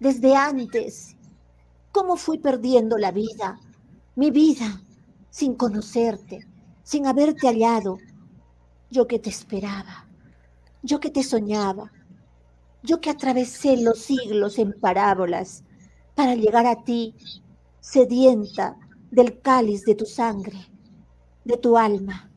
[0.00, 1.14] desde antes.
[1.92, 3.60] ¿Cómo fui perdiendo la vida,
[4.14, 4.80] mi vida,
[5.28, 6.46] sin conocerte,
[6.82, 7.98] sin haberte hallado?
[8.90, 10.05] Yo que te esperaba,
[10.86, 11.92] yo que te soñaba,
[12.82, 15.64] yo que atravesé los siglos en parábolas
[16.14, 17.14] para llegar a ti,
[17.80, 18.76] sedienta
[19.10, 20.58] del cáliz de tu sangre,
[21.44, 22.30] de tu alma,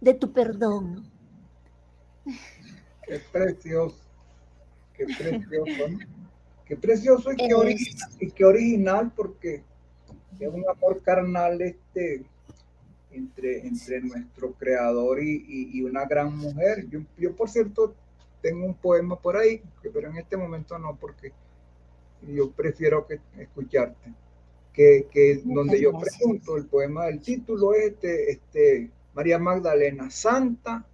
[0.00, 1.04] de tu perdón.
[3.06, 3.96] Qué precioso.
[4.94, 5.88] Qué precioso.
[5.88, 5.98] ¿no?
[6.66, 9.62] Qué precioso y qué, Es- original, y qué original porque
[10.38, 12.24] es un amor carnal este
[13.12, 16.88] entre, entre nuestro creador y, y- y una gran mujer.
[16.88, 17.94] Yo, yo, por cierto,
[18.42, 21.32] tengo un poema por ahí, pero en este momento no, porque
[22.22, 24.12] yo prefiero que escucharte.
[24.72, 30.86] Que, que donde yo pregunto, el poema, el título es este, este, María Magdalena, ¿santa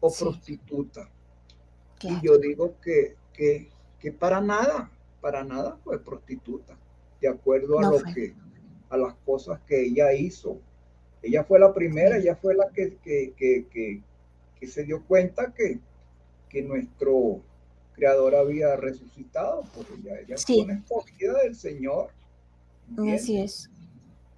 [0.00, 0.24] o Sí.
[0.24, 1.08] prostituta?
[2.00, 2.18] Claro.
[2.20, 3.68] Y yo digo que, que,
[4.00, 4.90] que para nada,
[5.20, 6.76] para nada fue prostituta,
[7.20, 8.12] de acuerdo a No lo fue.
[8.14, 8.34] que,
[8.90, 10.58] a las cosas que ella hizo.
[11.24, 14.00] Ella fue la primera, ella fue la que, que, que, que,
[14.60, 15.78] que se dio cuenta que,
[16.48, 17.40] que nuestro
[17.94, 20.54] creador había resucitado, porque ella, ella Sí.
[20.56, 22.10] fue una escogida del Señor.
[22.90, 23.22] ¿entiendes?
[23.22, 23.70] Así es.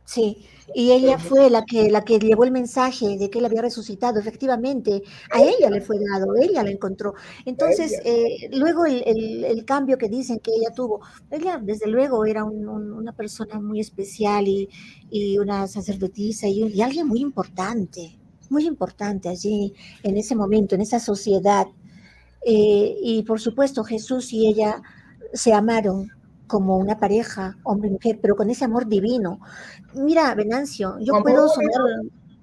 [0.09, 3.63] Sí, y ella fue la que, la que llevó el mensaje de que él había
[3.63, 5.03] resucitado, efectivamente,
[5.33, 7.15] a ella le fue dado, ella la encontró.
[7.45, 11.01] Entonces, eh, luego el, el- el cambio que dicen que ella tuvo,
[11.31, 14.69] ella desde luego era un- un- una persona muy especial y,
[15.11, 18.17] y una sacerdotisa y, y alguien muy importante,
[18.49, 21.67] muy importante allí en ese momento, en esa sociedad.
[22.45, 24.81] Eh, y por supuesto, Jesús y ella
[25.33, 26.09] se amaron
[26.47, 29.41] como una pareja, hombre y mujer, pero con ese amor divino.
[29.95, 31.73] Mira, Venancio, yo puedo sonar,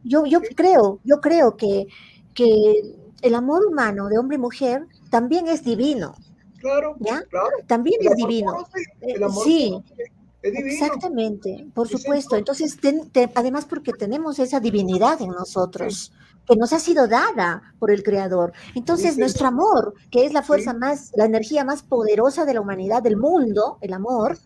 [0.04, 1.88] yo, yo creo, yo creo que,
[2.34, 6.16] que el amor humano de hombre y mujer también es divino,
[6.60, 7.22] Claro, ¿ya?
[7.30, 7.50] claro.
[7.68, 8.54] También El es divino.
[8.54, 9.70] conoce, el amor sí.
[9.72, 10.12] conoce.
[10.44, 12.36] Exactamente, por supuesto.
[12.36, 16.12] Entonces, ten- te- además porque tenemos esa divinidad en nosotros,
[16.48, 18.54] que nos ha sido dada por el Creador.
[18.76, 20.78] Entonces, Sí, nuestro amor, que es la fuerza Sí.
[20.78, 24.38] más, la energía más poderosa de la humanidad, del mundo, el amor,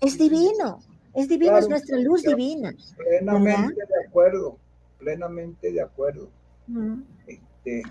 [0.00, 0.80] es divino.
[1.14, 2.36] Es divino, es nuestra luz claro.
[2.36, 2.74] divina.
[2.96, 4.58] Plenamente de acuerdo,
[4.98, 6.28] plenamente de acuerdo.
[7.26, 7.82] Este,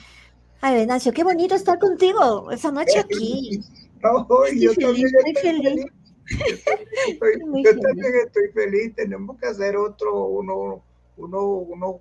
[0.62, 3.60] Ay, Venancio, qué bonito estar contigo esa noche aquí.
[4.04, 5.64] no, Estoy yo feliz, también estoy feliz.
[5.70, 5.86] feliz.
[7.10, 7.82] Yo también estoy- yo feliz.
[7.82, 8.96] también estoy feliz.
[8.96, 10.82] Tenemos que hacer otro, uno,
[11.18, 11.96] uno, unos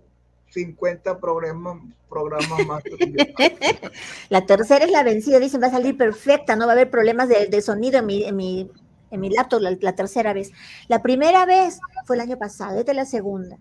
[0.50, 1.78] 50 programas,
[2.08, 2.82] programas más.
[4.30, 7.28] La tercera es la vencida, dicen, va a salir perfecta, no va a haber problemas
[7.28, 8.70] de, de sonido en mi, en mi,
[9.10, 10.50] en mi laptop la, la tercera vez.
[10.88, 13.58] La primera vez fue el año pasado, esta es la segunda.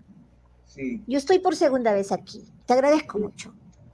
[0.65, 1.01] Sí.
[1.07, 2.43] Yo estoy por segunda vez aquí.
[2.65, 3.53] Te agradezco mucho.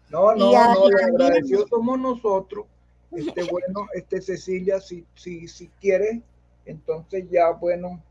[0.10, 2.66] No, no, a- no, agradecidos somos nosotros.
[3.12, 6.20] Este, bueno, este Cecilia, si, si, si quieres,
[6.66, 8.02] entonces ya, bueno,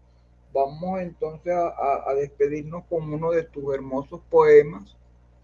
[0.53, 4.97] vamos entonces a, a- a despedirnos con uno de tus hermosos poemas.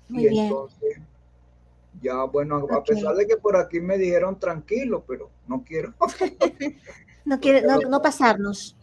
[0.08, 0.44] Muy y bien.
[0.44, 0.98] entonces,
[2.00, 5.94] ya, bueno, a- pesar de que por aquí me dijeron tranquilo, pero no quiero.
[7.24, 8.76] No, quiere, no, no pasarnos,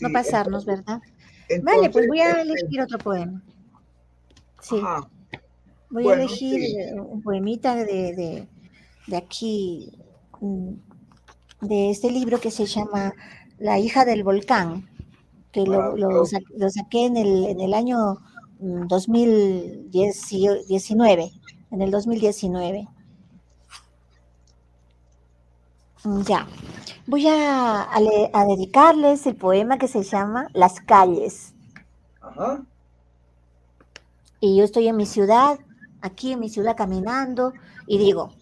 [0.00, 1.00] no pasarnos, ¿verdad?
[1.48, 3.42] entonces, Vale, pues voy a este, elegir otro poema.
[4.60, 5.08] Sí, ajá,
[5.90, 6.76] voy bueno, a elegir sí.
[6.78, 8.48] eh, un poemita de, de,
[9.06, 9.92] de aquí,
[10.40, 10.74] mm,
[11.62, 13.14] de este libro que se llama
[13.58, 14.88] La hija del volcán,
[15.52, 16.26] que lo, lo Maravilloso.
[16.26, 18.16] sa- lo saqué en el, en el año
[18.60, 21.30] mm, 2019,
[21.70, 22.88] en el 2019.
[26.04, 26.46] Mm, Ya,
[27.06, 31.54] voy a, a le- a dedicarles el poema que se llama Las calles.
[32.20, 32.64] ajá,
[34.40, 35.58] Y yo estoy en mi ciudad,
[36.02, 37.54] aquí en mi ciudad caminando,
[37.86, 38.34] y digo,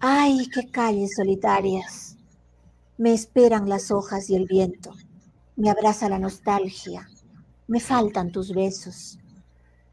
[0.00, 2.16] ay, qué calles solitarias.
[2.98, 4.94] Me esperan las hojas y el viento.
[5.60, 7.06] Me abraza la nostalgia.
[7.68, 9.18] Me faltan tus besos.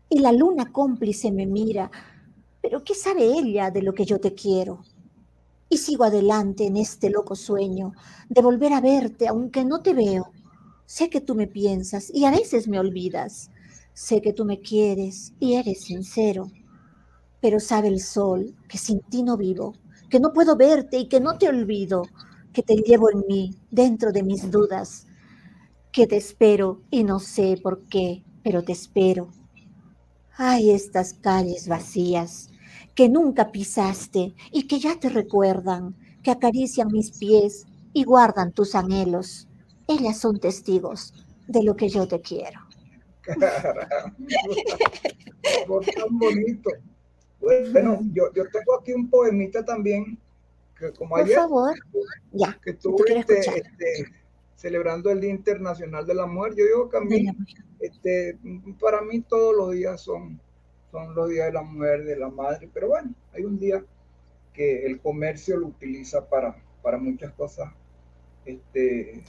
[0.08, 1.92] Y la luna cómplice me mira.
[2.62, 4.82] Pero ¿qué sabe ella de lo que yo te quiero?
[5.68, 7.92] Y sigo adelante en este loco sueño
[8.30, 10.32] de volver a verte aunque no te veo.
[10.86, 13.52] Sé que tú me piensas y a veces me olvidas.
[13.94, 16.50] Sé que tú me quieres y eres sincero,
[17.42, 19.74] pero sabe el sol que sin ti no vivo,
[20.10, 22.04] que no puedo verte y que no te olvido,
[22.54, 25.07] que te llevo en mí, dentro de mis dudas,
[25.98, 29.30] que te espero y no sé por qué, pero te espero.
[30.36, 32.52] Ay, estas calles vacías
[32.94, 38.76] que nunca pisaste y que ya te recuerdan, que acarician mis pies y guardan tus
[38.76, 39.48] anhelos.
[39.88, 41.16] Ellas son testigos
[41.48, 42.60] de lo que yo te quiero.
[43.24, 44.16] caramba,
[45.96, 46.70] tan bonito.
[47.40, 50.20] Bueno, yo, yo tengo aquí un poemita también,
[50.78, 51.74] que como Por ayer, favor,
[52.34, 52.56] ya.
[52.64, 53.58] que este, escuchar.
[53.58, 54.27] este,
[54.58, 56.56] celebrando el Día Internacional de la Mujer.
[56.58, 57.36] Yo digo que a mí, Venga,
[57.80, 58.38] este,
[58.80, 60.42] para mí todos los días son,
[60.92, 63.84] son los días de la mujer, de la madre, pero bueno, hay un día
[64.54, 67.72] que el comercio lo utiliza para, para muchas cosas.
[68.46, 69.24] Este,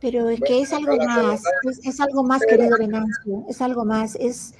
[0.00, 4.14] Pero es que es algo más, es, es algo más, querido Venancio, es algo más,
[4.20, 4.54] es,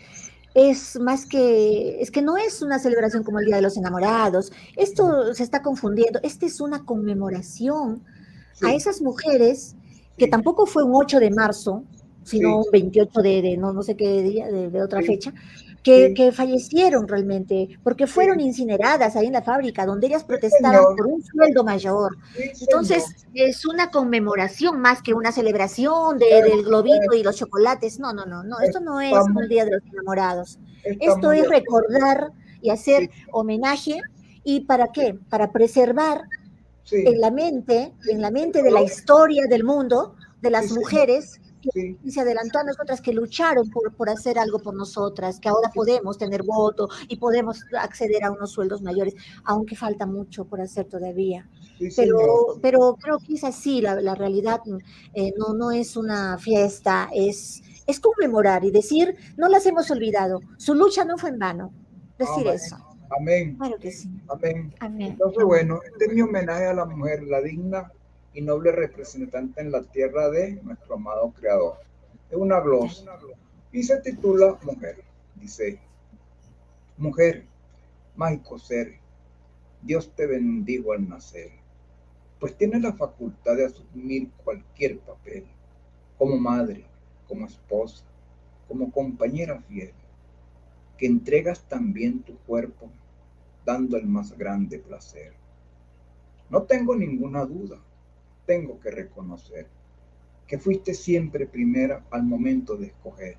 [0.55, 4.53] es más que, es que no es una celebración como el Día de los Enamorados,
[4.75, 8.03] esto se está confundiendo, esta es una conmemoración
[8.55, 9.77] sí, a esas mujeres
[10.17, 11.85] que tampoco fue un 8 de marzo,
[12.23, 15.33] sino un 28 de, de no, no sé qué día, de, de otra fecha,
[15.83, 21.07] que, que fallecieron realmente, porque fueron incineradas ahí en la fábrica, donde ellas protestaban por
[21.07, 22.19] un sueldo mayor.
[22.61, 27.99] Entonces, es una conmemoración más que una celebración de- del globito y los chocolates.
[27.99, 29.13] No, no, no, no, esto no es
[29.43, 30.59] un día de los enamorados.
[31.01, 32.31] Esto es recordar
[32.61, 34.01] y hacer homenaje.
[34.45, 35.19] ¿Y para qué?
[35.31, 36.23] Para preservar
[36.91, 40.75] Sí, en la mente, en la mente de la historia del mundo, de las Sí,
[40.75, 41.41] mujeres
[41.73, 45.49] sí, que se adelantó a nosotras, que lucharon por, por hacer algo por nosotras, que
[45.49, 49.15] ahora podemos tener voto y podemos acceder a unos sueldos mayores,
[49.45, 51.49] aunque falta mucho por hacer todavía.
[51.79, 54.61] Sí, pero, pero creo que es así, la, la realidad
[55.15, 60.41] eh, no, no es una fiesta, es, es conmemorar y decir, no las hemos olvidado,
[60.57, 61.75] su lucha no fue en vano,
[62.19, 62.55] decir Amén.
[62.55, 62.77] eso.
[63.11, 64.09] Amén, Claro que sí.
[64.29, 64.73] amén.
[64.81, 65.13] Amén.
[65.13, 67.93] Entonces, bueno, este es mi homenaje a la mujer, la digna
[68.33, 71.79] y noble representante en la tierra de nuestro amado Creador.
[72.31, 73.05] Es una glosa
[73.73, 75.03] y se titula Mujer.
[75.35, 75.81] Dice,
[76.97, 77.45] Mujer,
[78.17, 78.99] mágico ser,
[79.83, 81.51] Dios te bendijo al nacer.
[82.39, 85.45] pues tienes la facultad de asumir cualquier papel,
[86.17, 86.87] como madre,
[87.29, 88.03] como esposa,
[88.69, 89.93] como compañera fiel,
[91.01, 92.91] que entregas también tu cuerpo
[93.65, 95.33] dando el más grande placer.
[96.51, 97.81] No tengo ninguna duda,
[98.45, 99.67] tengo que reconocer
[100.47, 103.39] que fuiste siempre primera al momento de escoger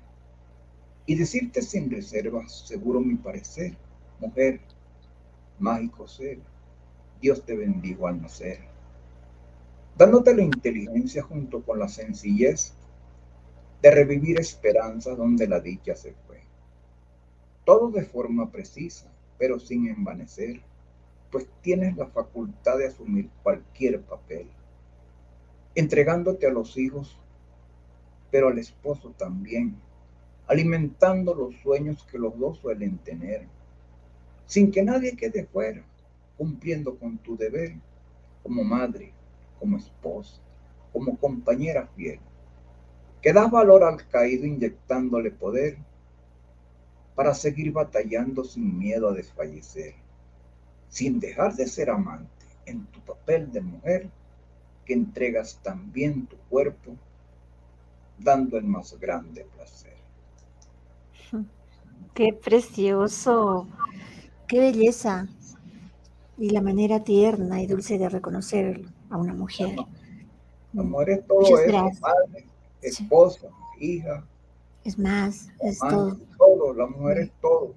[1.06, 3.76] y decirte sin reservas, seguro mi parecer,
[4.18, 4.60] mujer,
[5.60, 6.40] mágico ser,
[7.20, 8.58] Dios te bendigo al nacer,
[9.96, 12.72] dándote la inteligencia junto con la sencillez
[13.80, 16.51] de revivir esperanza donde la dicha se fue.
[17.64, 20.60] Todo de forma precisa, pero sin envanecer,
[21.30, 24.46] pues tienes la facultad de asumir cualquier papel,
[25.74, 27.16] entregándote a los hijos,
[28.30, 29.76] pero al esposo también,
[30.46, 33.46] alimentando los sueños que los dos suelen tener,
[34.46, 35.82] sin que nadie quede fuera,
[36.36, 37.74] cumpliendo con tu deber
[38.42, 39.12] como madre,
[39.60, 40.40] como esposa,
[40.92, 42.18] como compañera fiel,
[43.22, 45.78] que das valor al caído inyectándole poder
[47.14, 49.94] para seguir batallando sin miedo a desfallecer,
[50.88, 54.08] sin dejar de ser amante en tu papel de mujer,
[54.84, 56.96] que entregas también tu cuerpo,
[58.18, 59.96] dando el más grande placer.
[62.14, 63.66] Qué precioso,
[64.46, 65.28] qué belleza
[66.36, 69.76] y la manera tierna y dulce de reconocer a una mujer.
[70.76, 72.46] Amor es todo eso, madre,
[72.82, 73.48] esposa,
[73.80, 74.24] hija,
[74.84, 76.16] es más, es todo.
[76.38, 76.74] todo.
[76.74, 77.74] La mujer es todo.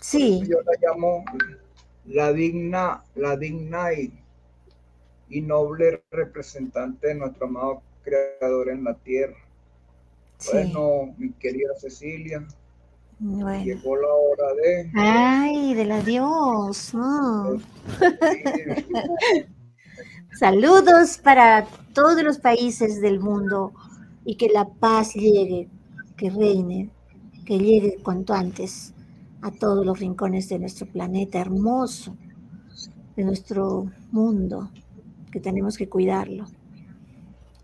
[0.00, 0.42] Sí.
[0.46, 1.24] Yo la llamo
[2.06, 4.12] la digna, la digna y,
[5.40, 9.36] noble representante de nuestro amado creador en la tierra.
[10.52, 12.46] Bueno, mi querida Cecilia,
[13.20, 14.90] llegó la hora de.
[14.94, 16.92] Ay, del adiós.
[20.38, 23.72] Saludos para todos los países del mundo
[24.24, 25.68] y que la paz llegue
[26.16, 26.90] que reine,
[27.44, 28.94] que llegue cuanto antes
[29.42, 32.16] a todos los rincones de nuestro planeta hermoso,
[33.16, 34.70] de nuestro mundo,
[35.30, 36.46] que tenemos que cuidarlo.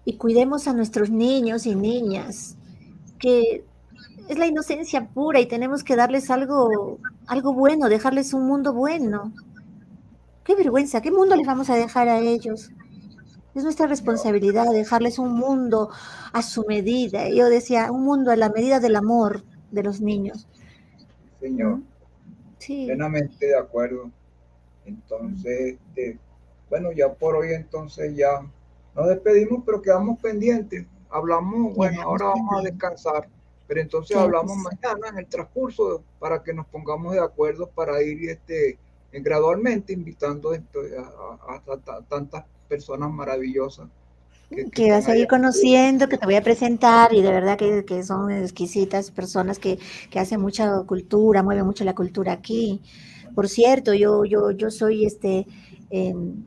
[0.05, 2.57] Y cuidemos a nuestros niños y niñas,
[3.19, 3.65] que
[4.29, 9.33] es la inocencia pura y tenemos que darles algo, algo bueno, dejarles un mundo bueno.
[10.45, 12.71] Qué vergüenza, ¿qué mundo les vamos a dejar a ellos?
[13.61, 15.91] Es nuestra responsabilidad dejarles un mundo
[16.33, 17.29] a su medida.
[17.29, 20.49] Yo decía, un mundo a la medida del amor de los niños.
[21.41, 21.81] Señor,
[22.57, 22.87] sí.
[22.87, 24.11] plenamente de acuerdo.
[24.87, 26.19] Entonces, este,
[26.71, 28.41] bueno, ya por hoy entonces ya
[28.97, 30.87] nos despedimos, pero quedamos pendientes.
[31.11, 33.29] Hablamos, bueno, ahora vamos a descansar,
[33.69, 38.31] pero entonces hablamos mañana en el transcurso para que nos pongamos de acuerdo para ir
[38.31, 38.79] este,
[39.13, 43.89] gradualmente invitando a, a tantas personas maravillosas.
[44.73, 48.33] Que, vas a ir conociendo, que te voy a presentar y de verdad que, son
[48.33, 49.79] exquisitas personas que,
[50.17, 52.81] hacen mucha cultura, mueven mucho la cultura aquí.
[53.35, 55.47] Por cierto, yo, yo, yo soy este
[55.91, 56.43] em,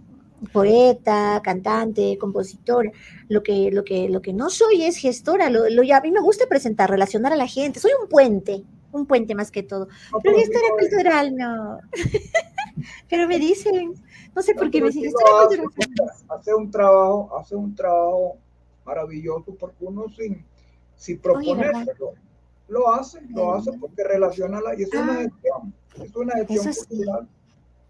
[0.52, 2.92] poeta, cantante, compositora.
[3.30, 5.50] Lo que, lo que, lo que no soy es gestora.
[5.50, 7.80] Lo, a mí me gusta presentar, relacionar a la gente.
[7.80, 9.88] Soy un puente, un puente más que todo.
[10.22, 11.80] pero gestora cultural no.
[13.10, 13.94] pero me dicen,
[14.36, 15.12] no sé por qué me sigue
[16.30, 18.38] hace, un trabajo, hace un trabajo
[18.86, 20.44] maravilloso porque uno sin,
[20.96, 22.14] sin proponérselo
[22.68, 25.18] lo hace, lo hace porque relaciona la y es una ah.
[25.18, 27.28] gestión, es una gestión cultural.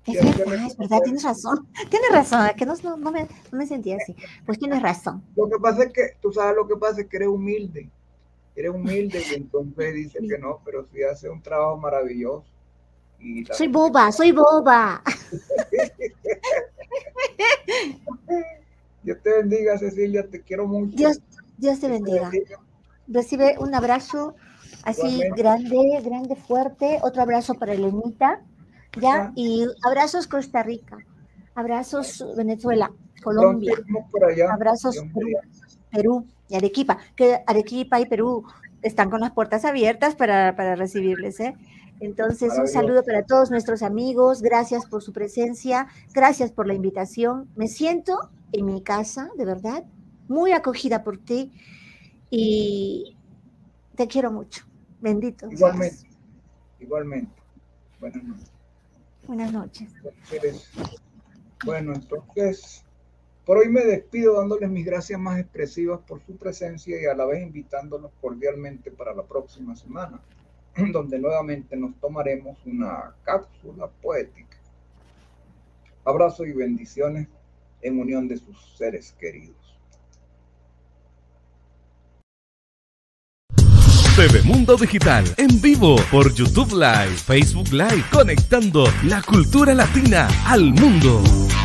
[0.05, 3.95] Es verdad, es verdad, tienes razón, tienes razón, que no, no, me, no me sentía
[3.95, 4.15] así.
[4.45, 5.23] Pues tienes razón.
[5.35, 7.89] Lo que pasa es que, tú sabes lo que pasa es que eres humilde,
[8.55, 12.45] eres humilde y entonces dice que no, pero sí hace un trabajo maravilloso.
[13.51, 15.01] Soy boba, soy boba.
[19.03, 20.95] Dios te bendiga, Cecilia, te quiero mucho.
[20.95, 21.21] Dios,
[21.57, 22.30] Dios te, bendiga.
[23.07, 24.35] Recibe un abrazo
[24.84, 26.99] así grande, grande, fuerte.
[27.01, 28.41] Otro abrazo para Elenita.
[28.99, 29.31] ¿ya?
[29.35, 30.97] Y abrazos Costa Rica.
[31.55, 32.91] Abrazos Venezuela,
[33.23, 33.75] Colombia.
[34.51, 35.38] Abrazos Perú,
[35.91, 36.98] Perú y Arequipa.
[37.15, 38.45] Que Arequipa y Perú
[38.82, 41.56] están con las puertas abiertas para, para recibirles, ¿eh?
[41.99, 47.49] Entonces, un saludo para todos nuestros amigos, gracias por su presencia, gracias por la invitación.
[47.56, 49.86] Me siento en mi casa, de verdad,
[50.28, 51.53] muy acogida por ti
[52.30, 53.15] y
[53.95, 54.65] te quiero mucho.
[54.99, 55.49] Bendito.
[55.49, 56.10] Igualmente,
[56.80, 57.32] igualmente.
[58.02, 58.49] Buenas noches.
[59.28, 59.94] Buenas noches.
[61.64, 62.82] Bueno, entonces,
[63.45, 67.26] por hoy me despido dándoles mis gracias más expresivas por su presencia y a la
[67.26, 70.22] vez invitándolos cordialmente para la próxima semana.
[70.91, 74.57] donde nuevamente nos tomaremos una cápsula poética.
[76.06, 77.28] Abrazos y bendiciones
[77.82, 79.56] en unión de sus seres queridos.
[84.15, 90.72] TV Mundo Digital en vivo por YouTube Live, Facebook Live, conectando la cultura latina al
[90.72, 91.24] mundo.